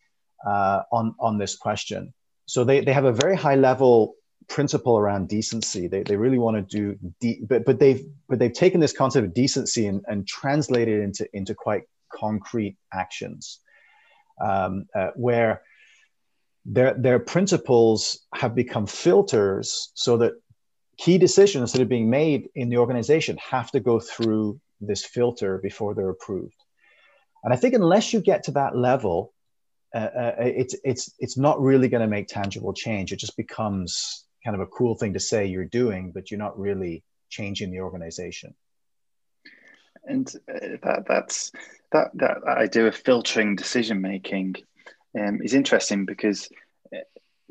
uh, 0.46 0.82
on 0.92 1.14
on 1.18 1.38
this 1.38 1.56
question. 1.56 2.12
So 2.46 2.64
they, 2.64 2.80
they 2.80 2.92
have 2.92 3.04
a 3.04 3.12
very 3.12 3.36
high 3.36 3.56
level 3.56 4.14
principle 4.48 4.96
around 4.96 5.28
decency. 5.28 5.88
They, 5.88 6.04
they 6.04 6.16
really 6.16 6.38
want 6.38 6.56
to 6.56 6.62
do, 6.62 6.98
de- 7.20 7.42
but 7.46 7.64
but 7.64 7.78
they've 7.80 8.04
but 8.28 8.38
they've 8.38 8.52
taken 8.52 8.80
this 8.80 8.92
concept 8.92 9.26
of 9.26 9.34
decency 9.34 9.86
and, 9.86 10.02
and 10.06 10.26
translated 10.26 11.00
it 11.00 11.02
into 11.02 11.28
into 11.32 11.54
quite 11.54 11.82
concrete 12.12 12.76
actions, 12.92 13.60
um, 14.40 14.86
uh, 14.94 15.10
where 15.16 15.62
their 16.64 16.94
their 16.94 17.18
principles 17.18 18.20
have 18.34 18.54
become 18.54 18.86
filters 18.86 19.90
so 19.94 20.16
that 20.18 20.34
key 20.98 21.18
decisions 21.18 21.72
that 21.72 21.82
are 21.82 21.86
being 21.86 22.08
made 22.08 22.48
in 22.54 22.68
the 22.68 22.78
organization 22.78 23.36
have 23.38 23.70
to 23.70 23.80
go 23.80 24.00
through 24.00 24.60
this 24.80 25.04
filter 25.04 25.59
before 25.59 25.95
they're 25.95 26.11
approved. 26.11 26.56
And 27.45 27.52
I 27.52 27.56
think 27.56 27.75
unless 27.75 28.12
you 28.12 28.21
get 28.21 28.45
to 28.45 28.52
that 28.52 28.76
level, 28.76 29.33
uh, 29.95 29.99
uh, 29.99 30.35
it's 30.38 30.75
it's 30.85 31.14
it's 31.18 31.38
not 31.38 31.61
really 31.61 31.88
going 31.88 32.00
to 32.00 32.09
make 32.09 32.26
tangible 32.26 32.75
change. 32.75 33.12
It 33.12 33.21
just 33.21 33.37
becomes 33.37 34.26
kind 34.45 34.54
of 34.54 34.61
a 34.61 34.66
cool 34.66 34.95
thing 34.95 35.14
to 35.14 35.21
say 35.21 35.47
you're 35.47 35.64
doing, 35.64 36.12
but 36.12 36.30
you're 36.30 36.38
not 36.38 36.59
really 36.59 37.04
changing 37.30 37.71
the 37.71 37.80
organization. 37.80 38.54
And 40.04 40.33
uh, 40.52 40.76
that 40.83 41.04
that's 41.09 41.52
that 41.92 42.09
that 42.14 42.45
idea 42.47 42.87
of 42.87 42.97
filtering 42.97 43.56
decision 43.56 44.00
making 44.00 44.56
um, 45.18 45.40
is 45.42 45.54
interesting 45.54 46.04
because 46.04 46.49
uh, 46.95 47.00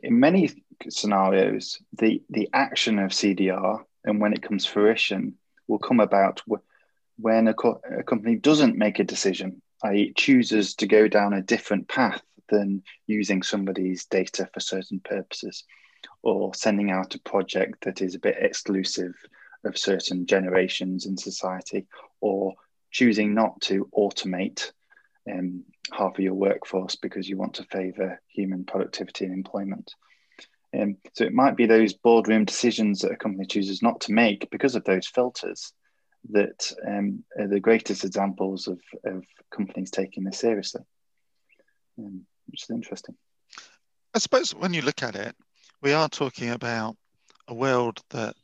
in 0.04 0.20
many 0.20 0.52
scenarios, 0.90 1.80
the 1.98 2.22
the 2.30 2.50
action 2.54 3.00
of 3.00 3.12
CDR 3.12 3.84
and 4.04 4.22
when 4.22 4.34
it 4.34 4.44
comes 4.44 4.66
fruition 4.66 5.36
will 5.68 5.80
come 5.80 6.00
about 6.00 6.42
when 7.18 7.48
a, 7.48 7.54
co- 7.54 7.82
a 7.98 8.04
company 8.04 8.36
doesn't 8.36 8.78
make 8.78 9.00
a 9.00 9.04
decision, 9.04 9.62
i.e., 9.84 10.14
chooses 10.16 10.76
to 10.76 10.88
go 10.88 11.08
down 11.08 11.34
a 11.34 11.42
different 11.42 11.88
path 11.88 12.22
than 12.50 12.84
using 13.08 13.42
somebody's 13.42 14.06
data 14.06 14.48
for 14.54 14.60
certain 14.60 15.00
purposes 15.00 15.64
or 16.22 16.54
sending 16.54 16.92
out 16.92 17.16
a 17.16 17.20
project 17.20 17.84
that 17.84 18.02
is 18.02 18.16
a 18.16 18.20
bit 18.20 18.36
exclusive 18.40 19.14
of 19.64 19.78
certain 19.78 20.26
generations 20.26 21.06
in 21.06 21.18
society, 21.18 21.88
or 22.22 22.54
choosing 22.92 23.34
not 23.34 23.60
to 23.62 23.90
automate 23.98 24.72
um, 25.32 25.64
half 25.92 26.14
of 26.14 26.20
your 26.20 26.36
workforce 26.36 26.96
because 26.96 27.28
you 27.28 27.38
want 27.38 27.56
to 27.56 27.64
favor 27.66 28.22
human 28.28 28.64
productivity 28.64 29.26
and 29.26 29.34
employment. 29.34 29.92
Um, 30.80 30.98
so 31.14 31.24
it 31.24 31.34
might 31.34 31.56
be 31.56 31.66
those 31.66 31.94
boardroom 31.94 32.46
decisions 32.46 33.00
that 33.00 33.12
a 33.12 33.16
company 33.16 33.46
chooses 33.46 33.82
not 33.82 34.02
to 34.02 34.14
make 34.14 34.50
because 34.52 34.76
of 34.76 34.84
those 34.84 35.08
filters 35.08 35.74
that 36.32 36.72
um, 36.88 37.24
are 37.40 37.48
the 37.48 37.60
greatest 37.60 38.04
examples 38.04 38.68
of, 38.68 38.80
of 39.06 39.26
companies 39.52 39.92
taking 39.92 40.24
this 40.24 40.40
seriously, 40.40 40.82
um, 42.00 42.26
which 42.48 42.64
is 42.64 42.70
interesting. 42.70 43.16
I 44.14 44.20
suppose 44.20 44.56
when 44.56 44.74
you 44.74 44.82
look 44.82 45.04
at 45.04 45.16
it, 45.16 45.36
we 45.82 45.94
are 45.94 46.10
talking 46.10 46.52
about 46.52 46.96
a 47.48 47.54
world 47.54 48.02
that, 48.10 48.36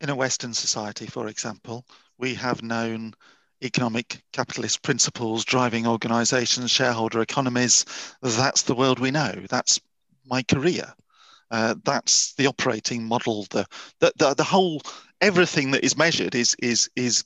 in 0.00 0.10
a 0.10 0.16
Western 0.16 0.52
society, 0.52 1.06
for 1.06 1.28
example, 1.28 1.84
we 2.18 2.34
have 2.34 2.62
known 2.62 3.14
economic 3.62 4.20
capitalist 4.32 4.82
principles 4.82 5.44
driving 5.44 5.86
organizations, 5.86 6.70
shareholder 6.70 7.22
economies. 7.22 7.84
That's 8.20 8.62
the 8.62 8.74
world 8.74 8.98
we 8.98 9.12
know. 9.12 9.32
That's 9.48 9.80
my 10.26 10.42
career. 10.42 10.92
Uh, 11.50 11.74
that's 11.84 12.32
the 12.34 12.46
operating 12.46 13.04
model. 13.04 13.46
The, 13.50 13.66
the, 14.00 14.12
the, 14.16 14.34
the 14.34 14.44
whole, 14.44 14.82
everything 15.22 15.70
that 15.70 15.84
is 15.84 15.96
measured 15.96 16.34
is, 16.34 16.54
is, 16.60 16.90
is 16.96 17.24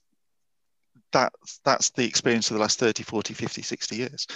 that, 1.13 1.33
that's 1.65 1.91
the 1.91 2.07
experience 2.07 2.51
of 2.51 2.55
the 2.55 2.61
last 2.61 2.79
30, 2.79 3.03
40, 3.03 3.35
50, 3.35 3.63
60 3.63 3.97
years. 3.97 4.27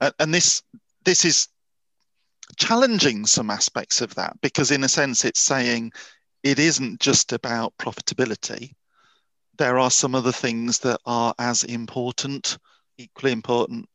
Uh, 0.00 0.12
and 0.20 0.32
this, 0.32 0.62
this 1.04 1.24
is 1.24 1.48
challenging 2.56 3.26
some 3.26 3.50
aspects 3.50 4.00
of 4.00 4.14
that 4.14 4.40
because, 4.40 4.70
in 4.70 4.84
a 4.84 4.88
sense, 4.88 5.24
it's 5.24 5.40
saying 5.40 5.92
it 6.42 6.58
isn't 6.58 7.00
just 7.00 7.32
about 7.32 7.74
profitability. 7.78 8.72
There 9.58 9.78
are 9.78 9.90
some 9.90 10.14
other 10.14 10.32
things 10.32 10.78
that 10.80 11.00
are 11.06 11.34
as 11.38 11.64
important, 11.64 12.58
equally 12.98 13.32
important. 13.32 13.88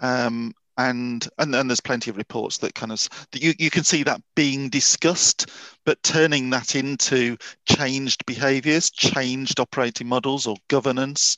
Um, 0.00 0.52
and, 0.78 1.28
and 1.38 1.54
and 1.54 1.68
there's 1.68 1.80
plenty 1.80 2.10
of 2.10 2.16
reports 2.16 2.58
that 2.58 2.74
kind 2.74 2.92
of 2.92 3.08
you, 3.34 3.52
you 3.58 3.70
can 3.70 3.84
see 3.84 4.02
that 4.02 4.22
being 4.34 4.70
discussed 4.70 5.50
but 5.84 6.02
turning 6.02 6.50
that 6.50 6.74
into 6.74 7.36
changed 7.68 8.24
behaviors 8.24 8.90
changed 8.90 9.60
operating 9.60 10.08
models 10.08 10.46
or 10.46 10.56
governance 10.68 11.36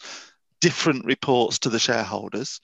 different 0.60 1.04
reports 1.04 1.58
to 1.58 1.70
the 1.70 1.78
shareholders 1.78 2.60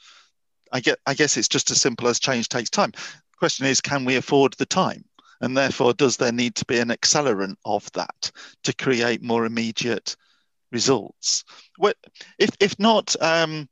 i 0.72 0.80
get 0.80 0.98
i 1.06 1.14
guess 1.14 1.36
it's 1.36 1.48
just 1.48 1.70
as 1.70 1.80
simple 1.80 2.06
as 2.06 2.20
change 2.20 2.48
takes 2.48 2.70
time 2.70 2.92
question 3.36 3.66
is, 3.66 3.80
can 3.80 4.04
we 4.04 4.16
afford 4.16 4.54
the 4.54 4.66
time? 4.66 5.04
And 5.40 5.56
therefore, 5.56 5.92
does 5.92 6.16
there 6.16 6.32
need 6.32 6.54
to 6.56 6.64
be 6.64 6.78
an 6.78 6.88
accelerant 6.88 7.56
of 7.64 7.90
that 7.92 8.30
to 8.64 8.74
create 8.74 9.22
more 9.22 9.44
immediate 9.44 10.16
results? 10.72 11.44
If, 12.38 12.50
if 12.58 12.78
not, 12.78 13.14
um, 13.20 13.68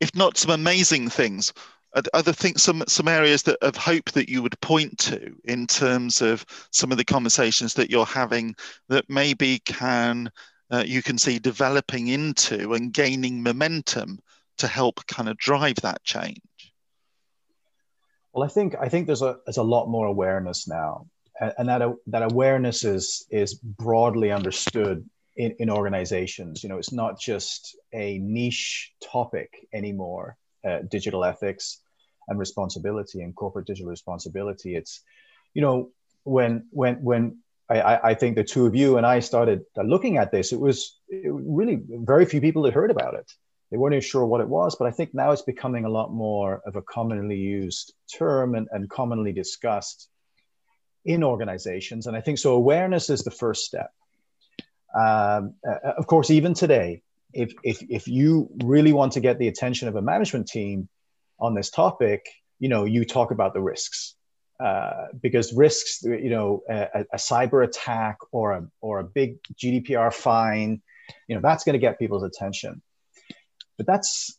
if 0.00 0.14
not 0.14 0.36
some 0.36 0.52
amazing 0.52 1.10
things, 1.10 1.52
are 1.94 2.22
there 2.22 2.34
things, 2.34 2.62
some 2.62 2.84
some 2.86 3.08
areas 3.08 3.42
that 3.44 3.58
of 3.62 3.76
hope 3.76 4.10
that 4.12 4.28
you 4.28 4.42
would 4.42 4.60
point 4.60 4.98
to 4.98 5.34
in 5.44 5.66
terms 5.66 6.20
of 6.20 6.44
some 6.70 6.92
of 6.92 6.98
the 6.98 7.04
conversations 7.04 7.74
that 7.74 7.90
you're 7.90 8.04
having 8.04 8.54
that 8.88 9.08
maybe 9.08 9.60
can 9.60 10.30
uh, 10.70 10.84
you 10.86 11.02
can 11.02 11.18
see 11.18 11.38
developing 11.38 12.08
into 12.08 12.74
and 12.74 12.92
gaining 12.92 13.42
momentum 13.42 14.18
to 14.58 14.66
help 14.66 15.04
kind 15.06 15.28
of 15.28 15.36
drive 15.38 15.76
that 15.76 16.02
change? 16.04 16.40
Well, 18.32 18.44
I 18.44 18.48
think 18.48 18.74
I 18.78 18.88
think 18.88 19.06
there's 19.06 19.22
a 19.22 19.38
there's 19.46 19.56
a 19.56 19.62
lot 19.62 19.88
more 19.88 20.06
awareness 20.06 20.68
now, 20.68 21.06
and, 21.40 21.68
that 21.68 21.82
that 22.08 22.22
awareness 22.22 22.84
is 22.84 23.26
is 23.30 23.54
broadly 23.54 24.30
understood 24.30 25.08
in, 25.36 25.54
in 25.58 25.70
organizations. 25.70 26.62
You 26.62 26.68
know, 26.68 26.78
it's 26.78 26.92
not 26.92 27.18
just 27.18 27.76
a 27.94 28.18
niche 28.18 28.92
topic 29.02 29.66
anymore. 29.72 30.36
Uh, 30.66 30.80
digital 30.90 31.24
ethics 31.24 31.80
and 32.26 32.38
responsibility 32.38 33.22
and 33.22 33.34
corporate 33.34 33.66
digital 33.66 33.90
responsibility. 33.90 34.74
It's, 34.74 35.02
you 35.54 35.62
know, 35.62 35.90
when 36.24 36.66
when 36.70 36.96
when 37.02 37.38
I, 37.70 38.10
I 38.10 38.14
think 38.14 38.34
the 38.34 38.44
two 38.44 38.66
of 38.66 38.74
you 38.74 38.96
and 38.96 39.06
I 39.06 39.20
started 39.20 39.62
looking 39.76 40.16
at 40.16 40.32
this, 40.32 40.52
it 40.52 40.60
was, 40.60 40.98
really 41.10 41.80
very 41.88 42.24
few 42.26 42.40
people 42.40 42.64
had 42.64 42.74
heard 42.74 42.90
about 42.90 43.14
it 43.14 43.30
they 43.70 43.76
weren't 43.76 43.94
even 43.94 44.02
sure 44.02 44.24
what 44.24 44.40
it 44.40 44.48
was, 44.48 44.76
but 44.76 44.86
I 44.86 44.90
think 44.90 45.12
now 45.12 45.30
it's 45.30 45.42
becoming 45.42 45.84
a 45.84 45.90
lot 45.90 46.12
more 46.12 46.62
of 46.64 46.76
a 46.76 46.82
commonly 46.82 47.36
used 47.36 47.92
term 48.12 48.54
and, 48.54 48.66
and 48.72 48.88
commonly 48.88 49.32
discussed 49.32 50.08
in 51.04 51.22
organizations. 51.22 52.06
And 52.06 52.16
I 52.16 52.20
think 52.20 52.38
so 52.38 52.54
awareness 52.54 53.10
is 53.10 53.24
the 53.24 53.30
first 53.30 53.64
step. 53.64 53.90
Um, 54.98 55.54
uh, 55.68 55.92
of 55.98 56.06
course, 56.06 56.30
even 56.30 56.54
today, 56.54 57.02
if, 57.38 57.52
if, 57.62 57.82
if 57.88 58.08
you 58.08 58.48
really 58.64 58.92
want 58.92 59.12
to 59.12 59.20
get 59.20 59.38
the 59.38 59.48
attention 59.48 59.88
of 59.88 59.96
a 59.96 60.02
management 60.02 60.48
team 60.48 60.88
on 61.38 61.54
this 61.54 61.70
topic, 61.70 62.26
you 62.58 62.68
know, 62.68 62.84
you 62.84 63.04
talk 63.04 63.30
about 63.30 63.54
the 63.54 63.60
risks. 63.62 64.14
Uh, 64.58 65.06
because 65.22 65.52
risks, 65.52 66.02
you 66.02 66.30
know, 66.30 66.64
a, 66.68 67.04
a, 67.12 67.16
cyber 67.16 67.62
attack 67.64 68.16
or 68.32 68.52
a, 68.54 68.66
or 68.80 68.98
a 68.98 69.04
big 69.04 69.36
GDPR 69.54 70.12
fine, 70.12 70.82
you 71.28 71.36
know, 71.36 71.40
that's 71.40 71.62
going 71.62 71.74
to 71.74 71.78
get 71.78 71.96
people's 71.96 72.24
attention. 72.24 72.82
But 73.76 73.86
that's 73.86 74.36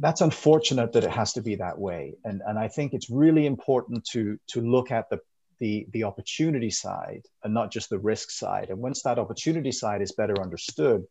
that's 0.00 0.20
unfortunate 0.22 0.92
that 0.92 1.04
it 1.04 1.10
has 1.10 1.34
to 1.34 1.40
be 1.40 1.54
that 1.56 1.78
way. 1.78 2.14
And 2.24 2.42
and 2.44 2.58
i 2.58 2.66
think 2.66 2.94
it's 2.94 3.10
really 3.10 3.46
important 3.46 4.04
to 4.12 4.38
to 4.48 4.60
look 4.60 4.90
at 4.90 5.08
the 5.08 5.20
the 5.60 5.86
the 5.92 6.04
opportunity 6.04 6.70
side 6.70 7.22
and 7.44 7.54
not 7.54 7.70
just 7.70 7.90
the 7.90 7.98
risk 7.98 8.30
side. 8.30 8.70
And 8.70 8.78
once 8.78 9.02
that 9.02 9.18
opportunity 9.20 9.70
side 9.70 10.02
is 10.02 10.12
better 10.12 10.40
understood 10.40 11.04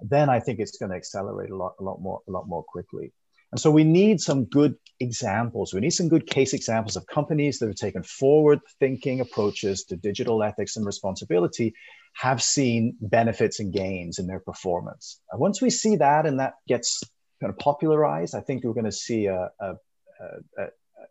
then 0.00 0.28
i 0.28 0.38
think 0.40 0.58
it's 0.58 0.76
going 0.78 0.90
to 0.90 0.96
accelerate 0.96 1.50
a 1.50 1.56
lot 1.56 1.74
a 1.80 1.82
lot 1.82 2.00
more 2.00 2.20
a 2.28 2.30
lot 2.30 2.46
more 2.48 2.64
quickly 2.64 3.12
and 3.50 3.60
so 3.60 3.70
we 3.70 3.84
need 3.84 4.20
some 4.20 4.44
good 4.44 4.74
examples 5.00 5.72
we 5.72 5.80
need 5.80 5.90
some 5.90 6.08
good 6.08 6.26
case 6.26 6.52
examples 6.52 6.96
of 6.96 7.06
companies 7.06 7.58
that 7.58 7.66
have 7.66 7.76
taken 7.76 8.02
forward 8.02 8.60
thinking 8.78 9.20
approaches 9.20 9.84
to 9.84 9.96
digital 9.96 10.42
ethics 10.42 10.76
and 10.76 10.84
responsibility 10.84 11.74
have 12.18 12.42
seen 12.42 12.96
benefits 13.00 13.60
and 13.60 13.72
gains 13.72 14.18
in 14.18 14.26
their 14.26 14.40
performance. 14.40 15.20
And 15.30 15.40
once 15.40 15.62
we 15.62 15.70
see 15.70 15.96
that 15.96 16.26
and 16.26 16.40
that 16.40 16.54
gets 16.66 17.02
kind 17.40 17.52
of 17.52 17.58
popularized, 17.58 18.34
I 18.34 18.40
think 18.40 18.64
we're 18.64 18.72
going 18.72 18.84
to 18.84 18.92
see 18.92 19.26
a, 19.26 19.50
a, 19.60 19.74
a, 20.18 20.66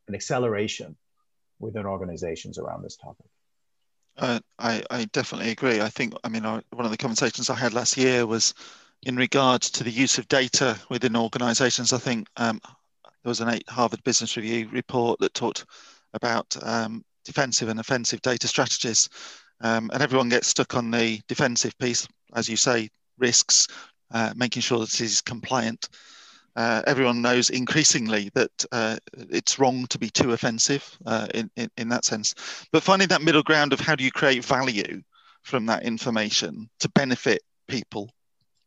an 0.07 0.15
acceleration 0.15 0.97
within 1.59 1.85
organizations 1.85 2.57
around 2.57 2.83
this 2.83 2.97
topic. 2.97 3.25
Uh, 4.17 4.39
I, 4.57 4.83
I, 4.89 5.05
definitely 5.05 5.51
agree. 5.51 5.79
I 5.79 5.89
think, 5.89 6.13
I 6.23 6.29
mean, 6.29 6.43
one 6.43 6.63
of 6.85 6.89
the 6.89 6.97
conversations 6.97 7.51
I 7.51 7.55
had 7.55 7.75
last 7.75 7.97
year 7.97 8.25
was 8.25 8.55
in 9.03 9.15
regards 9.15 9.69
to 9.71 9.83
the 9.83 9.91
use 9.91 10.17
of 10.17 10.27
data 10.27 10.79
within 10.89 11.15
organizations. 11.15 11.93
I 11.93 11.99
think 11.99 12.27
um, 12.37 12.59
there 13.03 13.29
was 13.29 13.41
an 13.41 13.59
Harvard 13.69 14.03
Business 14.03 14.35
Review 14.35 14.69
report 14.69 15.19
that 15.19 15.35
talked 15.35 15.65
about 16.15 16.57
um, 16.63 17.05
defensive 17.25 17.69
and 17.69 17.79
offensive 17.79 18.21
data 18.23 18.47
strategies 18.47 19.07
um, 19.61 19.89
and 19.93 20.01
everyone 20.03 20.29
gets 20.29 20.47
stuck 20.47 20.75
on 20.75 20.91
the 20.91 21.21
defensive 21.27 21.77
piece, 21.79 22.07
as 22.35 22.47
you 22.47 22.57
say, 22.57 22.89
risks, 23.17 23.67
uh, 24.11 24.33
making 24.35 24.61
sure 24.61 24.79
that 24.79 24.93
it 24.93 25.01
is 25.01 25.21
compliant. 25.21 25.89
Uh, 26.57 26.81
everyone 26.87 27.21
knows 27.21 27.51
increasingly 27.51 28.31
that 28.33 28.65
uh, 28.71 28.97
it's 29.29 29.59
wrong 29.59 29.85
to 29.87 29.99
be 29.99 30.09
too 30.09 30.33
offensive 30.33 30.97
uh, 31.05 31.27
in, 31.35 31.49
in, 31.55 31.69
in 31.77 31.87
that 31.89 32.03
sense. 32.03 32.33
But 32.71 32.81
finding 32.81 33.07
that 33.09 33.21
middle 33.21 33.43
ground 33.43 33.73
of 33.73 33.79
how 33.79 33.95
do 33.95 34.03
you 34.03 34.11
create 34.11 34.43
value 34.43 35.03
from 35.43 35.67
that 35.67 35.83
information 35.83 36.67
to 36.79 36.89
benefit 36.89 37.43
people, 37.67 38.09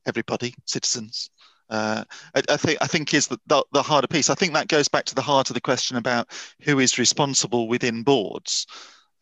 everybody, 0.06 0.54
citizens, 0.66 1.30
uh, 1.68 2.04
I, 2.34 2.42
I, 2.48 2.56
think 2.56 2.78
I 2.80 2.86
think 2.86 3.12
is 3.12 3.26
the, 3.26 3.38
the, 3.48 3.64
the, 3.72 3.82
harder 3.82 4.08
piece. 4.08 4.30
I 4.30 4.34
think 4.34 4.54
that 4.54 4.68
goes 4.68 4.88
back 4.88 5.04
to 5.06 5.14
the 5.14 5.22
heart 5.22 5.50
of 5.50 5.54
the 5.54 5.60
question 5.60 5.96
about 5.96 6.28
who 6.62 6.78
is 6.78 6.98
responsible 6.98 7.66
within 7.66 8.04
boards, 8.04 8.66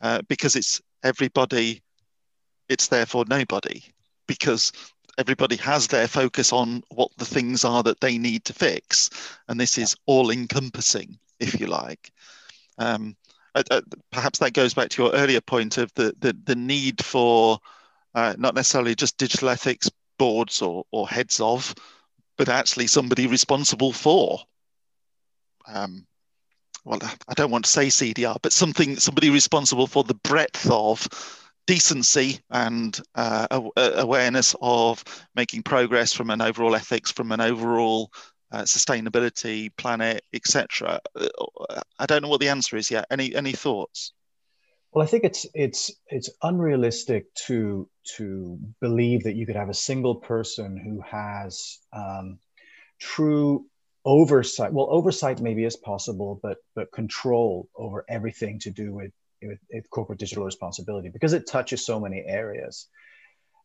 uh, 0.03 0.21
because 0.29 0.57
it's 0.57 0.81
everybody, 1.03 1.83
it's 2.69 2.89
therefore 2.89 3.25
nobody, 3.29 3.83
because 4.27 4.73
everybody 5.19 5.57
has 5.57 5.89
their 5.89 6.09
focus 6.09 6.53
on 6.53 6.83
what 6.89 7.11
the 7.19 7.25
things 7.25 7.65
are 7.65 7.83
that 7.83 8.01
they 8.01 8.17
need 8.17 8.45
to 8.47 8.55
fix, 8.55 9.11
and 9.49 9.61
this 9.61 9.77
is 9.77 9.97
all 10.07 10.31
encompassing, 10.31 11.19
if 11.41 11.61
you 11.61 11.67
like. 11.67 12.13
Um, 12.79 13.17
uh, 13.55 13.65
uh, 13.71 13.81
perhaps 14.13 14.39
that 14.39 14.53
goes 14.53 14.73
back 14.73 14.89
to 14.91 15.03
your 15.03 15.13
earlier 15.13 15.41
point 15.41 15.79
of 15.79 15.93
the 15.95 16.15
the, 16.21 16.37
the 16.45 16.55
need 16.55 17.05
for 17.05 17.59
uh, 18.15 18.35
not 18.39 18.55
necessarily 18.55 18.95
just 18.95 19.19
digital 19.19 19.49
ethics 19.49 19.91
boards 20.19 20.63
or, 20.63 20.85
or 20.91 21.09
heads 21.09 21.41
of, 21.41 21.75
but 22.37 22.49
actually 22.49 22.87
somebody 22.87 23.27
responsible 23.27 23.93
for. 23.93 24.41
Um, 25.67 26.07
well, 26.85 27.01
I 27.29 27.35
don't 27.35 27.51
want 27.51 27.65
to 27.65 27.71
say 27.71 27.89
CDR, 27.89 28.37
but 28.41 28.53
something 28.53 28.97
somebody 28.97 29.31
responsible 29.31 29.87
for 29.87 30.05
the 30.05 30.15
breadth 30.15 30.71
of 30.71 31.07
decency 31.69 32.41
and 32.51 32.99
uh, 33.15 33.47
awareness 33.77 34.57
of 34.63 35.05
making 35.37 35.63
progress 35.63 36.15
from 36.15 36.31
an 36.31 36.41
overall 36.41 36.75
ethics, 36.75 37.13
from 37.13 37.31
an 37.31 37.43
overall 37.43 38.11
uh, 38.51 38.63
sustainability, 38.63 39.71
planet, 39.77 40.23
etc. 40.33 40.99
I 41.99 42.07
don't 42.07 42.23
know 42.23 42.29
what 42.29 42.41
the 42.41 42.49
answer 42.49 42.77
is 42.79 42.91
yet. 42.91 43.07
Any 43.11 43.35
any 43.35 43.53
thoughts? 43.53 44.15
Well, 44.93 45.05
I 45.05 45.07
think 45.07 45.25
it's 45.25 45.47
it's 45.53 45.93
it's 46.07 46.31
unrealistic 46.43 47.33
to 47.47 47.87
to 48.17 48.59
believe 48.81 49.25
that 49.25 49.37
you 49.37 49.45
could 49.45 49.57
have 49.57 49.69
a 49.69 49.75
single 49.75 50.15
person 50.15 50.79
who 50.79 51.03
has 51.03 51.81
um, 51.93 52.39
true 52.99 53.67
oversight. 54.07 54.73
Well, 54.73 54.89
oversight 54.91 55.43
maybe 55.43 55.65
is 55.65 55.77
possible, 55.77 56.41
but 56.43 56.57
but 56.75 56.91
control 56.93 57.69
over 57.77 58.07
everything 58.09 58.59
to 58.61 58.71
do 58.71 58.95
with 58.95 59.13
with, 59.43 59.59
with 59.73 59.91
corporate 59.91 60.19
digital 60.19 60.45
responsibility 60.45 61.09
because 61.09 61.33
it 61.33 61.47
touches 61.47 61.85
so 61.85 62.01
many 62.01 62.25
areas 62.27 62.89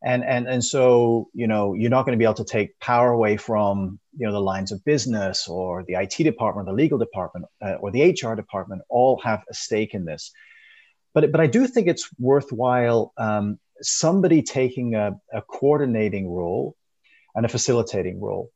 and 0.04 0.24
and 0.24 0.48
and 0.48 0.64
so 0.64 1.30
you 1.34 1.48
know 1.48 1.74
you're 1.74 1.90
not 1.90 2.06
going 2.06 2.18
to 2.18 2.22
be 2.22 2.26
able 2.26 2.34
to 2.34 2.44
take 2.44 2.78
power 2.80 3.12
away 3.12 3.38
from 3.38 4.00
you 4.18 4.28
know 4.28 4.34
the 4.34 4.42
lines 4.42 4.72
of 4.72 4.84
business 4.84 5.48
or 5.48 5.84
the 5.88 5.96
IT 5.96 6.18
department, 6.24 6.68
the 6.68 6.74
legal 6.74 6.98
department, 6.98 7.46
uh, 7.66 7.76
or 7.76 7.90
the 7.90 8.12
HR 8.12 8.36
department. 8.36 8.82
All 8.90 9.20
have 9.24 9.44
a 9.50 9.54
stake 9.54 9.94
in 9.94 10.06
this, 10.06 10.32
but 11.14 11.32
but 11.32 11.40
I 11.40 11.48
do 11.48 11.68
think 11.68 11.88
it's 11.88 12.10
worthwhile 12.20 13.14
um, 13.18 13.60
somebody 13.82 14.42
taking 14.42 14.96
a, 14.96 15.14
a 15.32 15.42
coordinating 15.42 16.30
role 16.30 16.76
and 17.34 17.46
a 17.46 17.50
facilitating 17.50 18.20
role. 18.20 18.52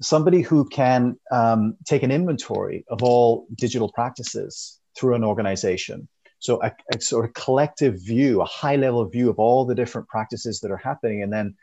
Somebody 0.00 0.40
who 0.40 0.68
can 0.68 1.18
um, 1.30 1.76
take 1.84 2.02
an 2.02 2.10
inventory 2.10 2.84
of 2.88 3.02
all 3.02 3.46
digital 3.54 3.92
practices 3.92 4.80
through 4.98 5.14
an 5.14 5.24
organization 5.24 6.08
so 6.38 6.62
a, 6.62 6.72
a, 6.94 7.00
sort 7.00 7.24
of 7.24 7.34
collective 7.34 8.00
view, 8.02 8.40
a 8.40 8.44
high 8.44 8.76
level 8.76 9.04
view 9.06 9.30
of 9.30 9.38
all 9.38 9.64
the 9.64 9.74
different 9.74 10.08
practices 10.08 10.60
that 10.60 10.70
are 10.70 10.76
happening, 10.76 11.22
and 11.22 11.32
then 11.32 11.54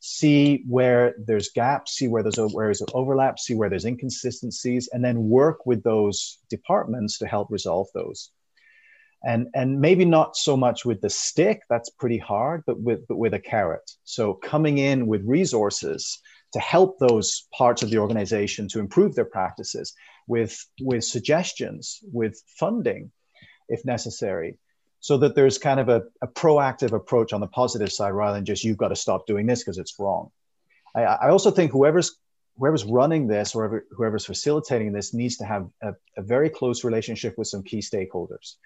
see 0.00 0.64
where 0.68 1.14
there's 1.18 1.50
gaps, 1.50 1.92
see 1.96 2.08
where 2.08 2.22
there's 2.22 2.38
where 2.38 2.72
overlap, 2.94 3.38
see 3.38 3.54
where 3.54 3.70
there's 3.70 3.84
inconsistencies, 3.84 4.88
and 4.92 5.04
then 5.04 5.28
work 5.28 5.66
with 5.66 5.82
those 5.82 6.38
departments 6.50 7.18
to 7.18 7.26
help 7.26 7.50
resolve 7.50 7.88
those. 7.94 8.30
And 9.24 9.48
and 9.54 9.80
maybe 9.80 10.04
not 10.04 10.36
so 10.36 10.56
much 10.56 10.84
with 10.84 11.00
the 11.00 11.10
stick, 11.10 11.62
that's 11.68 11.90
pretty 11.90 12.18
hard, 12.18 12.62
but 12.66 12.78
with 12.80 13.08
but 13.08 13.16
with 13.16 13.34
a 13.34 13.40
carrot. 13.40 13.90
So 14.04 14.34
coming 14.34 14.78
in 14.78 15.06
with 15.06 15.22
resources 15.24 16.20
to 16.52 16.60
help 16.60 16.98
those 16.98 17.46
parts 17.52 17.82
of 17.82 17.90
the 17.90 17.98
organization 17.98 18.68
to 18.68 18.78
improve 18.78 19.14
their 19.14 19.24
practices 19.24 19.94
with 20.26 20.56
with 20.80 21.04
suggestions, 21.04 21.98
with 22.12 22.40
funding 22.58 23.10
if 23.68 23.84
necessary. 23.84 24.58
So 25.00 25.16
that 25.18 25.34
there's 25.36 25.58
kind 25.58 25.78
of 25.78 25.88
a, 25.88 26.02
a, 26.20 26.26
proactive 26.26 26.92
approach 26.92 27.32
on 27.32 27.40
the 27.40 27.46
positive 27.46 27.92
side 27.92 28.10
rather 28.10 28.34
than 28.34 28.44
just 28.44 28.64
you've 28.64 28.76
got 28.76 28.88
to 28.88 28.96
stop 28.96 29.26
doing 29.26 29.46
this 29.46 29.62
because 29.62 29.78
it's 29.78 29.94
wrong. 29.98 30.30
I, 30.94 31.02
I, 31.02 31.30
also 31.30 31.52
think 31.52 31.70
whoever's 31.70 32.18
whoever's 32.56 32.84
running 32.84 33.28
this 33.28 33.54
or 33.54 33.84
whoever's 33.92 34.26
facilitating 34.26 34.92
this 34.92 35.14
needs 35.14 35.36
to 35.36 35.44
have 35.44 35.68
a, 35.82 35.92
a 36.16 36.22
very 36.22 36.50
close 36.50 36.82
relationship 36.82 37.38
with 37.38 37.46
some 37.46 37.62
key 37.62 37.78
stakeholders 37.78 38.56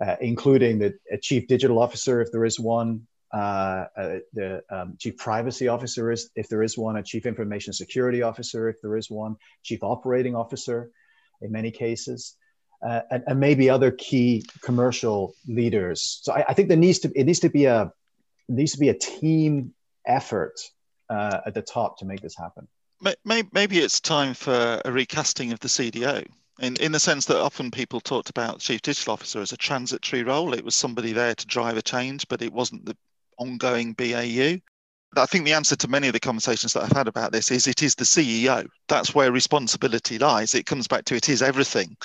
uh, 0.00 0.16
including 0.20 0.78
the 0.78 0.94
chief 1.20 1.46
digital 1.46 1.80
officer 1.80 2.20
if 2.20 2.32
there 2.32 2.44
is 2.44 2.58
one 2.58 3.06
uh, 3.32 3.86
uh, 3.96 4.18
the 4.32 4.60
um, 4.70 4.96
chief 4.98 5.16
privacy 5.16 5.68
officer 5.68 6.10
is 6.10 6.30
if 6.34 6.48
there 6.48 6.62
is 6.62 6.76
one 6.76 6.96
a 6.96 7.02
chief 7.02 7.26
information 7.26 7.72
security 7.72 8.22
officer 8.22 8.68
if 8.68 8.80
there 8.82 8.96
is 8.96 9.10
one 9.10 9.36
chief 9.62 9.82
operating 9.82 10.34
officer 10.34 10.90
in 11.42 11.52
many 11.52 11.70
cases 11.70 12.36
uh, 12.82 13.00
and, 13.10 13.22
and, 13.26 13.40
maybe 13.40 13.68
other 13.68 13.90
key 13.90 14.44
commercial 14.62 15.34
leaders. 15.46 16.20
So 16.22 16.32
I, 16.32 16.44
I, 16.48 16.54
think 16.54 16.68
there 16.68 16.78
needs 16.78 16.98
to 17.00 17.12
it 17.14 17.24
needs 17.24 17.40
to 17.40 17.50
be 17.50 17.66
a 17.66 17.92
needs 18.48 18.72
to 18.72 18.78
be 18.78 18.88
a 18.88 18.94
team 18.94 19.74
effort 20.06 20.58
uh, 21.10 21.40
at 21.46 21.54
the 21.54 21.62
top 21.62 21.98
to 21.98 22.04
make 22.04 22.20
this 22.20 22.36
happen. 22.36 22.66
Maybe 23.24 23.78
it's 23.78 24.00
time 24.00 24.34
for 24.34 24.80
a 24.84 24.92
recasting 24.92 25.52
of 25.52 25.60
the 25.60 25.68
CDO. 25.68 26.26
In, 26.58 26.76
in 26.76 26.92
the 26.92 27.00
sense 27.00 27.24
that 27.26 27.40
often 27.40 27.70
people 27.70 28.00
talked 28.00 28.28
about 28.28 28.60
chief 28.60 28.82
digital 28.82 29.14
officer 29.14 29.40
as 29.40 29.52
a 29.52 29.56
transitory 29.56 30.22
role. 30.22 30.52
It 30.52 30.62
was 30.62 30.76
somebody 30.76 31.12
there 31.12 31.34
to 31.34 31.46
drive 31.46 31.78
a 31.78 31.82
change, 31.82 32.28
but 32.28 32.42
it 32.42 32.52
wasn't 32.52 32.84
the 32.84 32.96
ongoing 33.38 33.94
BAU. 33.94 34.60
I 35.16 35.26
think 35.26 35.44
the 35.44 35.54
answer 35.54 35.74
to 35.74 35.88
many 35.88 36.06
of 36.06 36.12
the 36.12 36.20
conversations 36.20 36.74
that 36.74 36.84
I've 36.84 36.92
had 36.92 37.08
about 37.08 37.32
this 37.32 37.50
is 37.50 37.66
it 37.66 37.82
is 37.82 37.94
the 37.94 38.04
CEO. 38.04 38.68
That's 38.88 39.14
where 39.14 39.32
responsibility 39.32 40.18
lies. 40.18 40.54
It 40.54 40.66
comes 40.66 40.86
back 40.86 41.06
to 41.06 41.16
it 41.16 41.30
is 41.30 41.40
everything. 41.42 41.96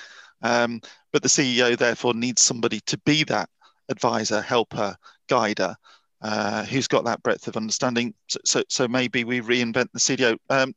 Um, 0.41 0.81
but 1.11 1.23
the 1.23 1.29
CEO 1.29 1.77
therefore 1.77 2.13
needs 2.13 2.41
somebody 2.41 2.79
to 2.81 2.97
be 2.99 3.23
that 3.25 3.49
advisor, 3.89 4.41
helper, 4.41 4.95
guider, 5.27 5.75
uh, 6.21 6.65
who's 6.65 6.87
got 6.87 7.05
that 7.05 7.23
breadth 7.23 7.47
of 7.47 7.57
understanding. 7.57 8.13
So, 8.27 8.39
so, 8.43 8.63
so 8.69 8.87
maybe 8.87 9.23
we 9.23 9.41
reinvent 9.41 9.91
the 9.91 9.99
CDO. 9.99 10.37
Um, 10.49 10.73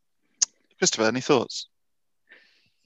Christopher, 0.78 1.04
any 1.04 1.20
thoughts? 1.20 1.68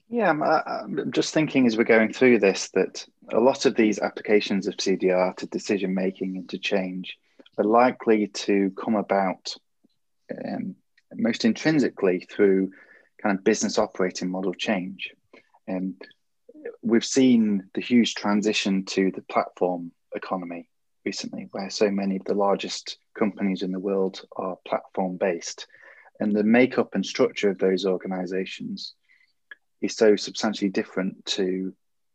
Yeah, 0.09 0.29
I'm, 0.29 0.43
I'm, 0.43 1.13
just 1.13 1.33
thinking 1.33 1.67
as 1.67 1.77
we're 1.77 1.85
going 1.85 2.13
through 2.13 2.39
this 2.39 2.69
that 2.75 3.07
a 3.33 3.41
lot 3.41 3.65
of 3.65 3.75
these 3.75 3.99
applications 3.99 4.67
of 4.67 4.77
CDR 4.77 5.35
to 5.37 5.47
decision 5.47 5.95
making 5.95 6.37
and 6.37 6.49
to 6.51 6.59
change 6.59 7.17
are 7.57 7.65
likely 7.65 8.29
to 8.29 8.71
come 8.83 8.95
about 8.95 9.55
um, 10.31 10.75
most 11.15 11.45
intrinsically 11.45 12.27
through 12.31 12.73
kind 13.23 13.39
of 13.39 13.45
business 13.45 13.79
operating 13.79 14.31
model 14.31 14.53
change. 14.53 15.11
And 15.67 15.95
we've 16.83 17.05
seen 17.05 17.69
the 17.75 17.81
huge 17.81 18.15
transition 18.15 18.85
to 18.87 19.11
the 19.11 19.23
platform 19.23 19.93
economy 20.15 20.69
recently, 21.05 21.49
where 21.53 21.71
so 21.71 21.91
many 21.91 22.17
of 22.17 22.25
the 22.25 22.35
largest 22.35 22.99
companies 23.19 23.63
in 23.63 23.73
the 23.73 23.79
world 23.79 24.23
are 24.37 24.57
platform 24.67 25.17
based. 25.17 25.67
And 26.21 26.35
the 26.35 26.45
makeup 26.45 26.95
and 26.95 27.05
structure 27.05 27.51
of 27.51 27.59
those 27.59 27.85
organizations 27.85 28.95
is 29.81 29.97
so 29.97 30.17
substantially 30.17 30.71
different 30.71 31.25
to 31.27 31.75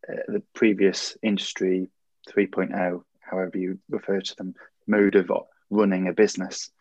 uh, 0.09 0.15
the 0.27 0.41
previous 0.53 1.17
industry 1.21 1.89
3.0, 2.29 3.03
however 3.19 3.57
you 3.57 3.79
refer 3.89 4.21
to 4.21 4.35
them, 4.35 4.55
mode 4.85 5.15
of 5.15 5.29
running 5.69 6.07
a 6.07 6.13
business, 6.13 6.71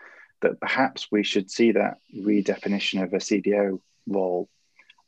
that 0.42 0.60
perhaps 0.60 1.08
we 1.10 1.24
should 1.24 1.50
see 1.50 1.72
that 1.72 1.98
redefinition 2.14 3.02
of 3.02 3.12
a 3.12 3.16
CDO 3.16 3.80
role 4.06 4.48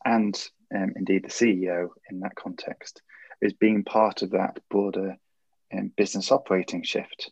and 0.04 0.48
um, 0.74 0.92
indeed 0.96 1.24
the 1.24 1.28
CEO 1.28 1.88
in 2.10 2.20
that 2.20 2.34
context, 2.34 3.02
is 3.40 3.52
being 3.52 3.84
part 3.84 4.22
of 4.22 4.30
that 4.30 4.58
broader 4.70 5.16
um, 5.72 5.92
business 5.96 6.32
operating 6.32 6.82
shift. 6.82 7.30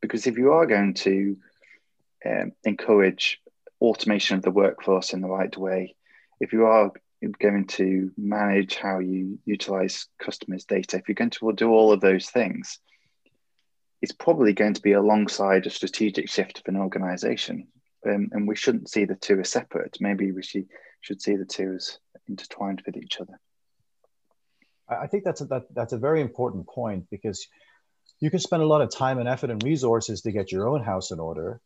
Because 0.00 0.26
if 0.26 0.36
you 0.36 0.52
are 0.52 0.66
going 0.66 0.94
to 0.94 1.36
um, 2.24 2.52
encourage 2.64 3.40
automation 3.80 4.36
of 4.36 4.42
the 4.42 4.50
workforce 4.50 5.12
in 5.12 5.20
the 5.20 5.28
right 5.28 5.56
way, 5.56 5.94
if 6.40 6.52
you 6.52 6.66
are 6.66 6.92
going 7.40 7.66
to 7.66 8.10
manage 8.16 8.76
how 8.76 8.98
you 8.98 9.38
utilize 9.44 10.08
customers' 10.18 10.64
data, 10.64 10.96
if 10.96 11.08
you're 11.08 11.14
going 11.14 11.30
to 11.30 11.52
do 11.52 11.70
all 11.70 11.92
of 11.92 12.00
those 12.00 12.28
things, 12.28 12.80
it's 14.00 14.12
probably 14.12 14.52
going 14.52 14.74
to 14.74 14.82
be 14.82 14.92
alongside 14.92 15.66
a 15.66 15.70
strategic 15.70 16.28
shift 16.28 16.58
of 16.58 16.64
an 16.66 16.80
organization. 16.80 17.68
Um, 18.04 18.30
and 18.32 18.48
we 18.48 18.56
shouldn't 18.56 18.90
see 18.90 19.04
the 19.04 19.14
two 19.14 19.38
as 19.38 19.48
separate. 19.48 19.98
Maybe 20.00 20.32
we 20.32 20.42
should, 20.42 20.66
should 21.00 21.22
see 21.22 21.36
the 21.36 21.44
two 21.44 21.74
as 21.76 21.98
intertwined 22.28 22.82
with 22.86 22.96
each 22.96 23.20
other. 23.20 23.38
I 24.88 25.06
think 25.06 25.24
that's 25.24 25.40
a, 25.40 25.46
that, 25.46 25.62
that's 25.74 25.92
a 25.92 25.98
very 25.98 26.20
important 26.20 26.66
point 26.66 27.06
because 27.10 27.46
you 28.20 28.30
can 28.30 28.40
spend 28.40 28.62
a 28.62 28.66
lot 28.66 28.82
of 28.82 28.90
time 28.90 29.18
and 29.18 29.28
effort 29.28 29.50
and 29.50 29.62
resources 29.62 30.22
to 30.22 30.32
get 30.32 30.52
your 30.52 30.68
own 30.68 30.82
house 30.82 31.10
in 31.10 31.20
order, 31.20 31.60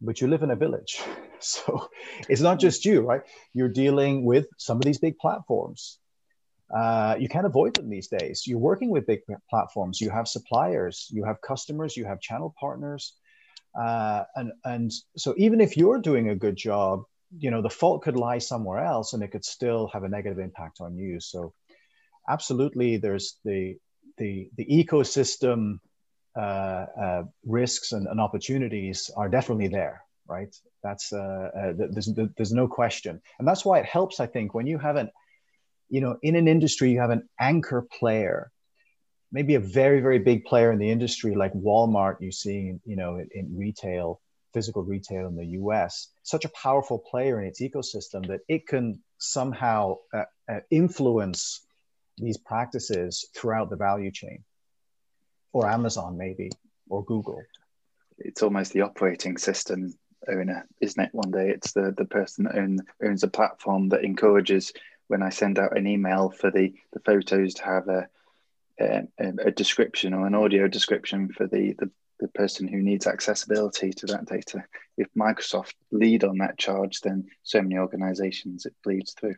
but 0.00 0.20
you 0.20 0.28
live 0.28 0.42
in 0.42 0.50
a 0.50 0.56
village. 0.56 1.00
So 1.40 1.88
it's 2.28 2.40
not 2.40 2.58
just 2.58 2.84
you, 2.84 3.02
right? 3.02 3.20
You're 3.54 3.68
dealing 3.68 4.24
with 4.24 4.46
some 4.56 4.78
of 4.78 4.82
these 4.82 4.98
big 4.98 5.18
platforms. 5.18 6.00
Uh, 6.76 7.14
you 7.16 7.28
can't 7.28 7.46
avoid 7.46 7.76
them 7.76 7.88
these 7.88 8.08
days. 8.08 8.42
You're 8.44 8.58
working 8.58 8.90
with 8.90 9.06
big 9.06 9.20
platforms. 9.48 10.00
You 10.00 10.10
have 10.10 10.26
suppliers, 10.26 11.06
you 11.12 11.22
have 11.22 11.40
customers, 11.40 11.96
you 11.96 12.06
have 12.06 12.20
channel 12.20 12.52
partners. 12.58 13.14
Uh, 13.80 14.24
and, 14.34 14.50
and 14.64 14.92
so 15.16 15.32
even 15.36 15.60
if 15.60 15.76
you're 15.76 16.00
doing 16.00 16.28
a 16.28 16.34
good 16.34 16.56
job, 16.56 17.04
you 17.36 17.50
know, 17.50 17.62
the 17.62 17.70
fault 17.70 18.02
could 18.02 18.16
lie 18.16 18.38
somewhere 18.38 18.84
else 18.84 19.12
and 19.12 19.22
it 19.22 19.28
could 19.28 19.44
still 19.44 19.88
have 19.92 20.04
a 20.04 20.08
negative 20.08 20.38
impact 20.38 20.80
on 20.80 20.96
you. 20.96 21.20
So 21.20 21.52
absolutely 22.28 22.96
there's 22.96 23.38
the, 23.44 23.76
the, 24.16 24.50
the 24.56 24.64
ecosystem 24.64 25.80
uh, 26.36 26.86
uh, 27.00 27.22
risks 27.44 27.92
and, 27.92 28.06
and, 28.06 28.20
opportunities 28.20 29.10
are 29.16 29.28
definitely 29.28 29.66
there, 29.66 30.04
right? 30.28 30.54
That's 30.84 31.12
uh, 31.12 31.50
uh 31.56 31.72
there's 31.76 32.08
there's 32.36 32.52
no 32.52 32.68
question, 32.68 33.20
and 33.38 33.48
that's 33.48 33.64
why 33.64 33.80
it 33.80 33.86
helps. 33.86 34.20
I 34.20 34.26
think 34.26 34.54
when 34.54 34.66
you 34.66 34.78
have 34.78 34.94
an, 34.94 35.10
you 35.88 36.00
know, 36.00 36.16
in 36.22 36.36
an 36.36 36.46
industry 36.46 36.92
you 36.92 37.00
have 37.00 37.10
an 37.10 37.28
anchor 37.40 37.82
player, 37.82 38.52
maybe 39.32 39.56
a 39.56 39.60
very 39.60 40.00
very 40.00 40.20
big 40.20 40.44
player 40.44 40.70
in 40.70 40.78
the 40.78 40.90
industry 40.90 41.34
like 41.34 41.52
Walmart. 41.54 42.20
You 42.20 42.30
see, 42.30 42.74
you 42.84 42.94
know, 42.94 43.16
in, 43.16 43.28
in 43.34 43.56
retail, 43.56 44.20
physical 44.52 44.82
retail 44.82 45.26
in 45.26 45.36
the 45.36 45.46
U.S. 45.46 46.08
Such 46.22 46.44
a 46.44 46.50
powerful 46.50 46.98
player 46.98 47.40
in 47.40 47.46
its 47.46 47.60
ecosystem 47.60 48.26
that 48.28 48.40
it 48.48 48.66
can 48.66 49.00
somehow 49.18 49.96
uh, 50.12 50.24
uh, 50.48 50.60
influence 50.70 51.66
these 52.16 52.38
practices 52.38 53.28
throughout 53.34 53.70
the 53.70 53.76
value 53.76 54.10
chain 54.10 54.44
or 55.52 55.68
Amazon 55.68 56.16
maybe 56.16 56.50
or 56.88 57.04
Google. 57.04 57.42
It's 58.18 58.42
almost 58.42 58.72
the 58.72 58.82
operating 58.82 59.36
system 59.38 59.94
owner, 60.28 60.66
isn't 60.80 61.02
it? 61.02 61.10
One 61.12 61.30
day 61.30 61.50
it's 61.50 61.72
the, 61.72 61.94
the 61.96 62.04
person 62.04 62.44
that 62.44 62.56
own, 62.56 62.80
owns 63.02 63.22
a 63.22 63.28
platform 63.28 63.88
that 63.90 64.04
encourages 64.04 64.72
when 65.06 65.22
I 65.22 65.30
send 65.30 65.58
out 65.58 65.76
an 65.76 65.86
email 65.86 66.30
for 66.30 66.50
the, 66.50 66.74
the 66.92 67.00
photos 67.00 67.54
to 67.54 67.64
have 67.64 67.88
a, 67.88 68.08
a, 68.80 69.06
a 69.18 69.50
description 69.50 70.14
or 70.14 70.26
an 70.26 70.34
audio 70.34 70.68
description 70.68 71.28
for 71.28 71.46
the, 71.46 71.74
the, 71.78 71.90
the 72.20 72.28
person 72.28 72.66
who 72.66 72.78
needs 72.78 73.06
accessibility 73.06 73.90
to 73.92 74.06
that 74.06 74.26
data. 74.26 74.64
If 74.96 75.08
Microsoft 75.16 75.74
lead 75.92 76.24
on 76.24 76.38
that 76.38 76.58
charge, 76.58 77.00
then 77.00 77.26
so 77.42 77.62
many 77.62 77.78
organizations 77.78 78.66
it 78.66 78.74
bleeds 78.82 79.12
through. 79.12 79.36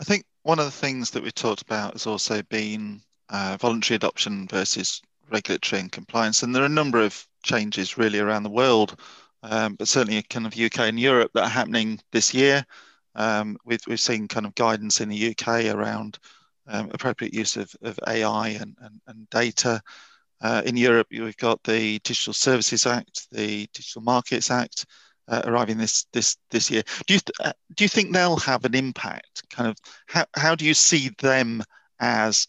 I 0.00 0.04
think 0.04 0.24
one 0.42 0.58
of 0.58 0.64
the 0.64 0.70
things 0.70 1.10
that 1.10 1.22
we 1.22 1.30
talked 1.30 1.62
about 1.62 1.92
has 1.92 2.06
also 2.06 2.42
been 2.42 3.02
uh, 3.28 3.56
voluntary 3.60 3.96
adoption 3.96 4.48
versus 4.48 5.00
regulatory 5.30 5.80
and 5.80 5.92
compliance. 5.92 6.42
And 6.42 6.54
there 6.54 6.62
are 6.62 6.66
a 6.66 6.80
number 6.80 7.00
of 7.00 7.26
changes 7.44 7.96
really 7.96 8.18
around 8.18 8.42
the 8.42 8.50
world, 8.50 9.00
um, 9.42 9.74
but 9.76 9.88
certainly 9.88 10.22
kind 10.22 10.46
of 10.46 10.58
UK 10.58 10.80
and 10.80 10.98
Europe 10.98 11.30
that 11.34 11.44
are 11.44 11.48
happening 11.48 12.00
this 12.10 12.34
year. 12.34 12.64
Um, 13.14 13.56
we've, 13.64 13.82
we've 13.86 14.00
seen 14.00 14.28
kind 14.28 14.46
of 14.46 14.54
guidance 14.54 15.00
in 15.00 15.08
the 15.08 15.30
UK 15.30 15.66
around 15.66 16.18
um, 16.66 16.90
appropriate 16.92 17.34
use 17.34 17.56
of, 17.56 17.74
of 17.82 17.98
AI 18.06 18.48
and, 18.48 18.76
and, 18.80 19.00
and 19.06 19.30
data. 19.30 19.80
Uh, 20.42 20.62
in 20.66 20.76
Europe, 20.76 21.06
we've 21.10 21.36
got 21.36 21.62
the 21.62 22.00
Digital 22.00 22.32
Services 22.32 22.84
Act, 22.84 23.28
the 23.30 23.68
Digital 23.72 24.02
Markets 24.02 24.50
Act 24.50 24.86
uh, 25.28 25.42
arriving 25.44 25.78
this 25.78 26.06
this 26.12 26.36
this 26.50 26.70
year. 26.70 26.82
Do 27.06 27.14
you 27.14 27.20
th- 27.20 27.36
uh, 27.40 27.52
do 27.76 27.84
you 27.84 27.88
think 27.88 28.12
they'll 28.12 28.36
have 28.36 28.64
an 28.64 28.74
impact? 28.74 29.48
Kind 29.50 29.68
of 29.68 29.76
how 30.06 30.26
how 30.34 30.54
do 30.56 30.64
you 30.64 30.74
see 30.74 31.10
them 31.20 31.62
as 32.00 32.46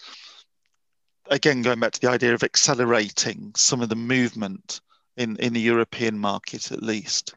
again, 1.29 1.61
going 1.61 1.79
back 1.79 1.91
to 1.91 2.01
the 2.01 2.09
idea 2.09 2.33
of 2.33 2.43
accelerating 2.43 3.51
some 3.55 3.81
of 3.81 3.89
the 3.89 3.95
movement 3.95 4.81
in, 5.17 5.35
in 5.37 5.53
the 5.53 5.61
European 5.61 6.17
market, 6.17 6.71
at 6.71 6.83
least? 6.83 7.35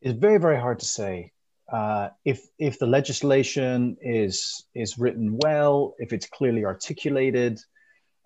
It's 0.00 0.18
very, 0.18 0.38
very 0.38 0.58
hard 0.58 0.80
to 0.80 0.86
say. 0.86 1.32
Uh, 1.70 2.08
if 2.24 2.48
if 2.58 2.80
the 2.80 2.86
legislation 2.86 3.96
is 4.00 4.64
is 4.74 4.98
written 4.98 5.38
well, 5.40 5.94
if 5.98 6.12
it's 6.12 6.26
clearly 6.26 6.64
articulated, 6.64 7.60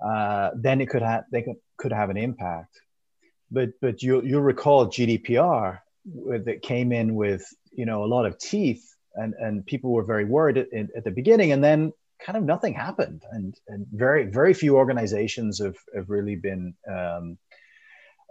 uh, 0.04 0.50
then 0.54 0.80
it 0.80 0.88
could 0.88 1.02
have 1.02 1.24
they 1.32 1.42
could, 1.42 1.56
could 1.78 1.92
have 1.92 2.10
an 2.10 2.16
impact. 2.16 2.80
But 3.50 3.70
but 3.80 4.02
you 4.02 4.22
you'll 4.22 4.42
recall 4.42 4.86
GDPR 4.86 5.78
that 6.44 6.62
came 6.62 6.92
in 6.92 7.14
with 7.14 7.46
you 7.72 7.86
know 7.86 8.04
a 8.04 8.06
lot 8.06 8.26
of 8.26 8.38
teeth, 8.38 8.84
and 9.14 9.34
and 9.34 9.64
people 9.64 9.92
were 9.92 10.04
very 10.04 10.24
worried 10.24 10.58
at, 10.58 10.68
at 10.72 11.04
the 11.04 11.10
beginning, 11.10 11.52
and 11.52 11.62
then 11.64 11.92
kind 12.24 12.36
of 12.36 12.44
nothing 12.44 12.74
happened, 12.74 13.22
and, 13.32 13.54
and 13.68 13.86
very 13.92 14.24
very 14.24 14.54
few 14.54 14.76
organizations 14.76 15.62
have, 15.62 15.76
have 15.94 16.10
really 16.10 16.36
been 16.36 16.74
um, 16.90 17.38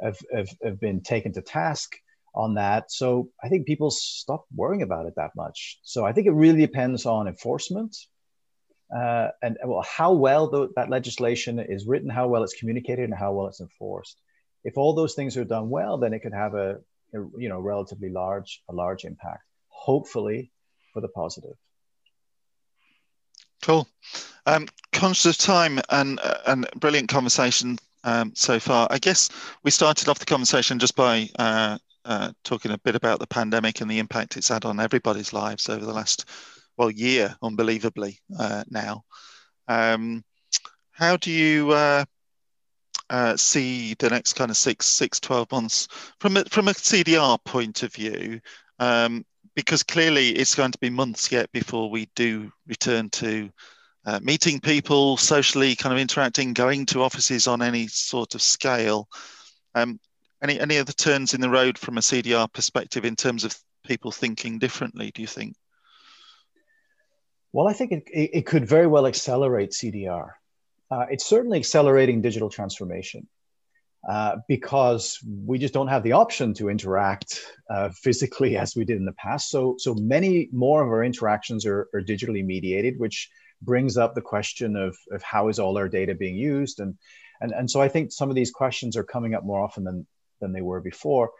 have, 0.02 0.18
have, 0.34 0.50
have 0.64 0.80
been 0.80 1.02
taken 1.02 1.34
to 1.34 1.42
task 1.42 1.96
on 2.36 2.56
that. 2.56 2.92
So 2.92 3.30
I 3.44 3.50
think 3.50 3.68
people 3.68 3.92
stop 3.92 4.46
worrying 4.56 4.82
about 4.82 5.06
it 5.06 5.14
that 5.16 5.32
much. 5.36 5.80
So 5.84 6.06
I 6.06 6.14
think 6.14 6.28
it 6.28 6.32
really 6.32 6.62
depends 6.62 7.06
on 7.06 7.28
enforcement 7.28 7.96
uh, 8.96 9.30
and 9.42 9.58
well, 9.66 9.82
how 9.82 10.14
well 10.14 10.50
the, 10.50 10.70
that 10.76 10.90
legislation 10.90 11.60
is 11.60 11.88
written, 11.88 12.10
how 12.10 12.28
well 12.28 12.44
it's 12.44 12.54
communicated, 12.54 13.06
and 13.06 13.14
how 13.14 13.34
well 13.34 13.48
it's 13.48 13.62
enforced. 13.62 14.20
If 14.64 14.78
all 14.78 14.94
those 14.94 15.16
things 15.16 15.36
are 15.36 15.44
done 15.44 15.70
well, 15.70 15.98
then 15.98 16.14
it 16.14 16.20
could 16.20 16.34
have 16.34 16.54
a, 16.54 16.78
a 17.14 17.18
you 17.38 17.50
know 17.50 17.60
relatively 17.60 18.10
large 18.10 18.62
a 18.70 18.74
large 18.74 19.04
impact. 19.06 19.44
Hopefully, 19.70 20.52
for 20.94 21.02
the 21.02 21.08
positive. 21.10 21.56
Cool. 23.64 23.88
Um, 24.46 24.68
conscious 24.92 25.26
of 25.26 25.38
time 25.38 25.80
and 25.90 26.20
and 26.46 26.68
brilliant 26.76 27.10
conversation 27.10 27.80
um, 28.04 28.32
so 28.36 28.60
far. 28.60 28.88
I 28.92 29.00
guess 29.00 29.30
we 29.64 29.72
started 29.72 30.08
off 30.08 30.20
the 30.20 30.26
conversation 30.26 30.78
just 30.80 30.96
by 30.96 31.30
uh, 31.40 31.78
uh, 32.06 32.32
talking 32.44 32.72
a 32.72 32.78
bit 32.78 32.96
about 32.96 33.20
the 33.20 33.28
pandemic 33.28 33.82
and 33.82 33.90
the 33.90 34.00
impact 34.00 34.38
it's 34.38 34.50
had 34.50 34.66
on 34.66 34.80
everybody's 34.80 35.34
lives 35.34 35.70
over 35.70 35.86
the 35.86 35.94
last 35.94 36.26
well 36.78 36.92
year, 36.92 37.36
unbelievably 37.42 38.20
uh, 38.38 38.64
now. 38.70 39.04
Um, 39.68 40.24
how 40.92 41.18
do 41.18 41.32
you 41.32 41.72
uh, 41.72 42.06
uh, 43.10 43.38
see 43.38 43.96
the 43.96 44.10
next 44.10 44.34
kind 44.34 44.52
of 44.52 44.58
six, 44.58 44.86
six, 44.86 45.20
12 45.20 45.52
months 45.52 45.88
from 46.20 46.38
a, 46.38 46.46
from 46.46 46.68
a 46.68 46.74
CDR 46.74 47.44
point 47.44 47.84
of 47.84 47.94
view? 47.94 48.40
Um, 48.80 49.26
because 49.56 49.84
clearly 49.84 50.30
it's 50.30 50.56
going 50.56 50.72
to 50.72 50.80
be 50.80 50.90
months 50.90 51.32
yet 51.32 51.52
before 51.52 51.90
we 51.90 52.10
do 52.16 52.52
return 52.68 53.10
to 53.12 53.50
uh, 54.06 54.20
meeting 54.22 54.60
people, 54.60 55.16
socially 55.18 55.76
kind 55.76 55.94
of 55.94 56.00
interacting, 56.00 56.54
going 56.54 56.86
to 56.88 57.04
offices 57.04 57.48
on 57.48 57.62
any 57.62 57.88
sort 57.88 58.36
of 58.36 58.42
scale. 58.42 59.08
Um, 59.76 60.00
any 60.42 60.60
any 60.60 60.78
other 60.78 60.92
turns 60.92 61.34
in 61.34 61.40
the 61.40 61.50
road 61.50 61.78
from 61.78 61.98
a 61.98 62.02
CDR 62.02 62.52
perspective 62.52 63.06
in 63.06 63.16
terms 63.16 63.46
of 63.46 63.58
people 63.86 64.12
thinking 64.12 64.60
differently? 64.60 65.12
Do 65.14 65.22
you 65.22 65.28
think? 65.28 65.56
Well, 67.54 67.68
I 67.68 67.74
think 67.74 67.92
it, 67.92 68.04
it, 68.12 68.46
could 68.48 68.68
very 68.68 68.88
well 68.88 69.06
accelerate 69.06 69.72
CDR. 69.72 70.32
Uh, 70.90 71.06
it's 71.10 71.26
certainly 71.26 71.60
accelerating 71.60 72.22
digital 72.22 72.50
transformation. 72.50 73.28
Uh, 74.08 74.36
because 74.50 75.18
we 75.46 75.58
just 75.58 75.74
don't 75.74 75.88
have 75.88 76.04
the 76.04 76.12
option 76.12 76.54
to 76.54 76.68
interact 76.68 77.40
uh, 77.70 77.90
physically 77.90 78.58
as 78.58 78.76
we 78.76 78.84
did 78.84 78.98
in 78.98 79.06
the 79.06 79.14
past. 79.14 79.50
So, 79.50 79.76
so 79.78 79.94
many 79.94 80.50
more 80.52 80.84
of 80.84 80.90
our 80.90 81.06
interactions 81.06 81.66
are, 81.66 81.88
are, 81.94 82.02
digitally 82.02 82.44
mediated, 82.44 83.00
which 83.00 83.30
brings 83.62 83.96
up 83.96 84.14
the 84.14 84.22
question 84.22 84.76
of, 84.76 84.98
of 85.14 85.24
how 85.24 85.48
is 85.48 85.58
all 85.58 85.78
our 85.78 85.88
data 85.88 86.16
being 86.16 86.36
used, 86.36 86.82
and 86.82 86.98
and 87.40 87.54
and 87.54 87.72
so 87.72 87.82
I 87.82 87.88
think 87.88 88.12
some 88.12 88.30
of 88.30 88.36
these 88.36 88.52
questions 88.52 88.98
are 88.98 89.06
coming 89.06 89.36
up 89.36 89.46
more 89.46 89.62
often 89.62 89.86
than 89.86 90.06
than 90.42 90.52
they 90.52 90.62
were 90.62 90.82
before. 90.82 91.32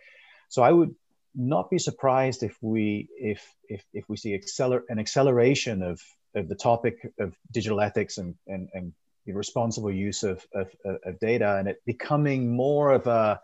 So 0.48 0.64
I 0.64 0.72
would 0.72 0.96
not 1.36 1.70
be 1.70 1.80
surprised 1.80 2.44
if 2.44 2.58
we 2.62 3.10
if 3.18 3.44
if 3.68 3.84
if 3.94 4.08
we 4.08 4.18
see 4.18 4.38
acceler- 4.38 4.84
an 4.90 5.00
acceleration 5.00 5.82
of 5.82 6.02
of 6.36 6.48
the 6.48 6.56
topic 6.56 6.96
of 7.20 7.36
digital 7.52 7.82
ethics 7.82 8.18
and 8.18 8.36
and, 8.48 8.70
and 8.74 8.94
the 9.26 9.34
responsible 9.34 9.92
use 9.92 10.24
of, 10.24 10.46
of, 10.54 10.70
of, 10.86 11.20
data 11.20 11.56
and 11.58 11.68
it 11.68 11.82
becoming 11.86 12.54
more 12.56 12.92
of 12.92 13.08
a 13.08 13.40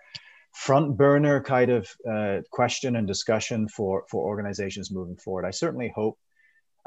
front 0.54 0.97
burner 0.97 1.41
kind 1.41 1.71
of 1.71 1.89
uh, 2.10 2.39
question 2.52 2.95
and 2.95 3.08
discussion 3.08 3.67
for, 3.67 4.04
for 4.10 4.25
organizations 4.25 4.91
moving 4.91 5.15
forward. 5.15 5.45
I 5.45 5.52
certainly 5.52 5.91
hope, 5.93 6.17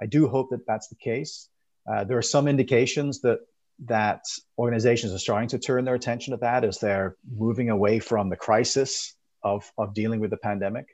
I 0.00 0.06
do 0.06 0.28
hope 0.28 0.50
that 0.50 0.66
that's 0.66 0.88
the 0.88 0.96
case. 0.96 1.48
Uh, 1.90 2.04
there 2.04 2.18
are 2.18 2.22
some 2.22 2.48
indications 2.48 3.20
that 3.22 3.38
that 3.86 4.20
organizations 4.58 5.12
are 5.12 5.18
starting 5.18 5.48
to 5.48 5.58
turn 5.58 5.84
their 5.84 5.94
attention 5.94 6.32
to 6.32 6.36
that 6.36 6.62
as 6.62 6.78
they're 6.78 7.16
moving 7.28 7.70
away 7.70 7.98
from 7.98 8.28
the 8.28 8.36
crisis 8.36 9.16
of, 9.42 9.70
of 9.76 9.94
dealing 9.94 10.20
with 10.20 10.30
the 10.30 10.36
pandemic. 10.36 10.86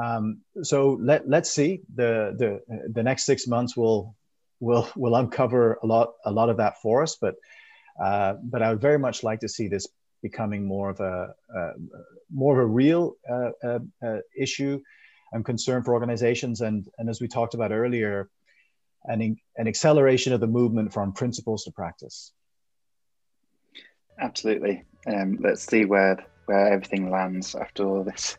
Um, 0.00 0.42
so 0.62 0.98
let, 1.00 1.28
let's 1.28 1.50
see 1.50 1.82
the, 1.94 2.34
the, 2.38 2.90
the 2.92 3.02
next 3.02 3.24
six 3.24 3.46
months 3.46 3.76
will 3.76 4.14
will 4.60 4.88
will 4.96 5.14
uncover 5.14 5.78
a 5.82 5.86
lot 5.86 6.14
a 6.24 6.30
lot 6.30 6.50
of 6.50 6.56
that 6.56 6.80
for 6.82 7.02
us. 7.02 7.16
But 7.20 7.36
uh, 8.02 8.34
but 8.42 8.62
I 8.62 8.70
would 8.70 8.80
very 8.80 8.98
much 8.98 9.22
like 9.22 9.40
to 9.40 9.48
see 9.48 9.68
this 9.68 9.86
becoming 10.22 10.66
more 10.66 10.90
of 10.90 11.00
a 11.00 11.34
uh, 11.56 11.72
more 12.32 12.54
of 12.54 12.64
a 12.64 12.72
real 12.72 13.16
uh, 13.28 13.50
uh, 13.64 13.78
uh, 14.04 14.18
issue 14.36 14.80
and 15.32 15.44
concern 15.44 15.82
for 15.82 15.94
organizations. 15.94 16.60
And 16.60 16.88
and 16.98 17.08
as 17.08 17.20
we 17.20 17.28
talked 17.28 17.54
about 17.54 17.72
earlier, 17.72 18.28
an 19.04 19.36
an 19.56 19.68
acceleration 19.68 20.32
of 20.32 20.40
the 20.40 20.46
movement 20.46 20.92
from 20.92 21.12
principles 21.12 21.64
to 21.64 21.72
practice. 21.72 22.32
Absolutely. 24.20 24.84
Um, 25.06 25.38
let's 25.40 25.62
see 25.62 25.84
where 25.84 26.26
where 26.48 26.72
everything 26.72 27.10
lands 27.10 27.54
after 27.54 27.86
all 27.86 28.02
this 28.02 28.36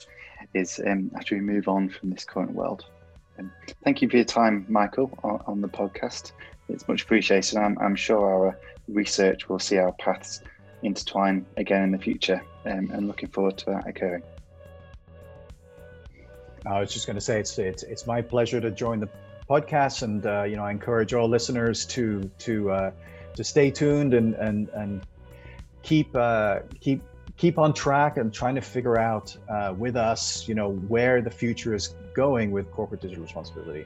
is 0.56 0.82
um, 0.86 1.12
after 1.15 1.36
we 1.36 1.41
move 1.41 1.67
on 1.67 1.89
from 1.89 2.10
this 2.10 2.26
current 2.26 2.52
world. 2.52 2.86
Um, 3.38 3.52
thank 3.84 4.02
you 4.02 4.10
for 4.10 4.15
your 4.15 4.26
time, 4.26 4.65
Michael, 4.67 5.17
on, 5.24 5.41
on 5.45 5.62
the 5.62 5.67
podcast. 5.67 6.32
It's 6.69 6.88
much 6.88 7.04
appreciated. 7.04 7.58
I'm, 7.58 7.78
I'm, 7.80 7.95
sure 7.95 8.48
our 8.48 8.60
research 8.88 9.48
will 9.48 9.60
see 9.60 9.78
our 9.78 9.91
paths 9.93 10.41
intertwine 10.82 11.45
again 11.58 11.84
in 11.84 11.91
the 11.91 12.00
future, 12.00 12.41
um, 12.65 12.89
and 12.91 13.08
looking 13.08 13.30
forward 13.30 13.58
to 13.60 13.65
that 13.67 13.88
occurring. 13.88 14.24
I 16.65 16.80
was 16.80 16.91
just 16.91 17.06
going 17.06 17.15
to 17.15 17.22
say 17.22 17.39
it's 17.39 17.58
it's 17.60 17.84
it's 17.84 18.08
my 18.08 18.22
pleasure 18.22 18.60
to 18.60 18.72
join 18.72 19.00
the 19.00 19.10
podcast, 19.48 20.02
and 20.02 20.26
uh, 20.26 20.43
you 20.43 20.56
know 20.56 20.63
I 20.63 20.72
encourage 20.72 21.13
all 21.13 21.30
listeners 21.30 21.86
to 21.88 22.30
to 22.39 22.72
uh, 22.72 22.91
to 23.36 23.43
stay 23.43 23.69
tuned 23.69 24.13
and 24.15 24.34
and 24.36 24.69
and 24.69 25.06
keep 25.84 26.15
uh, 26.15 26.60
keep 26.82 27.02
keep 27.39 27.58
on 27.58 27.73
track 27.73 28.17
and 28.17 28.34
trying 28.34 28.56
to 28.56 28.62
figure 28.62 28.99
out 28.99 29.36
uh, 29.49 29.73
with 29.75 29.95
us, 29.95 30.47
you 30.47 30.54
know, 30.54 30.73
where 30.73 31.21
the 31.21 31.32
future 31.32 31.73
is 31.73 31.95
going 32.13 32.52
with 32.52 32.69
corporate 32.69 33.02
digital 33.02 33.23
responsibility. 33.23 33.86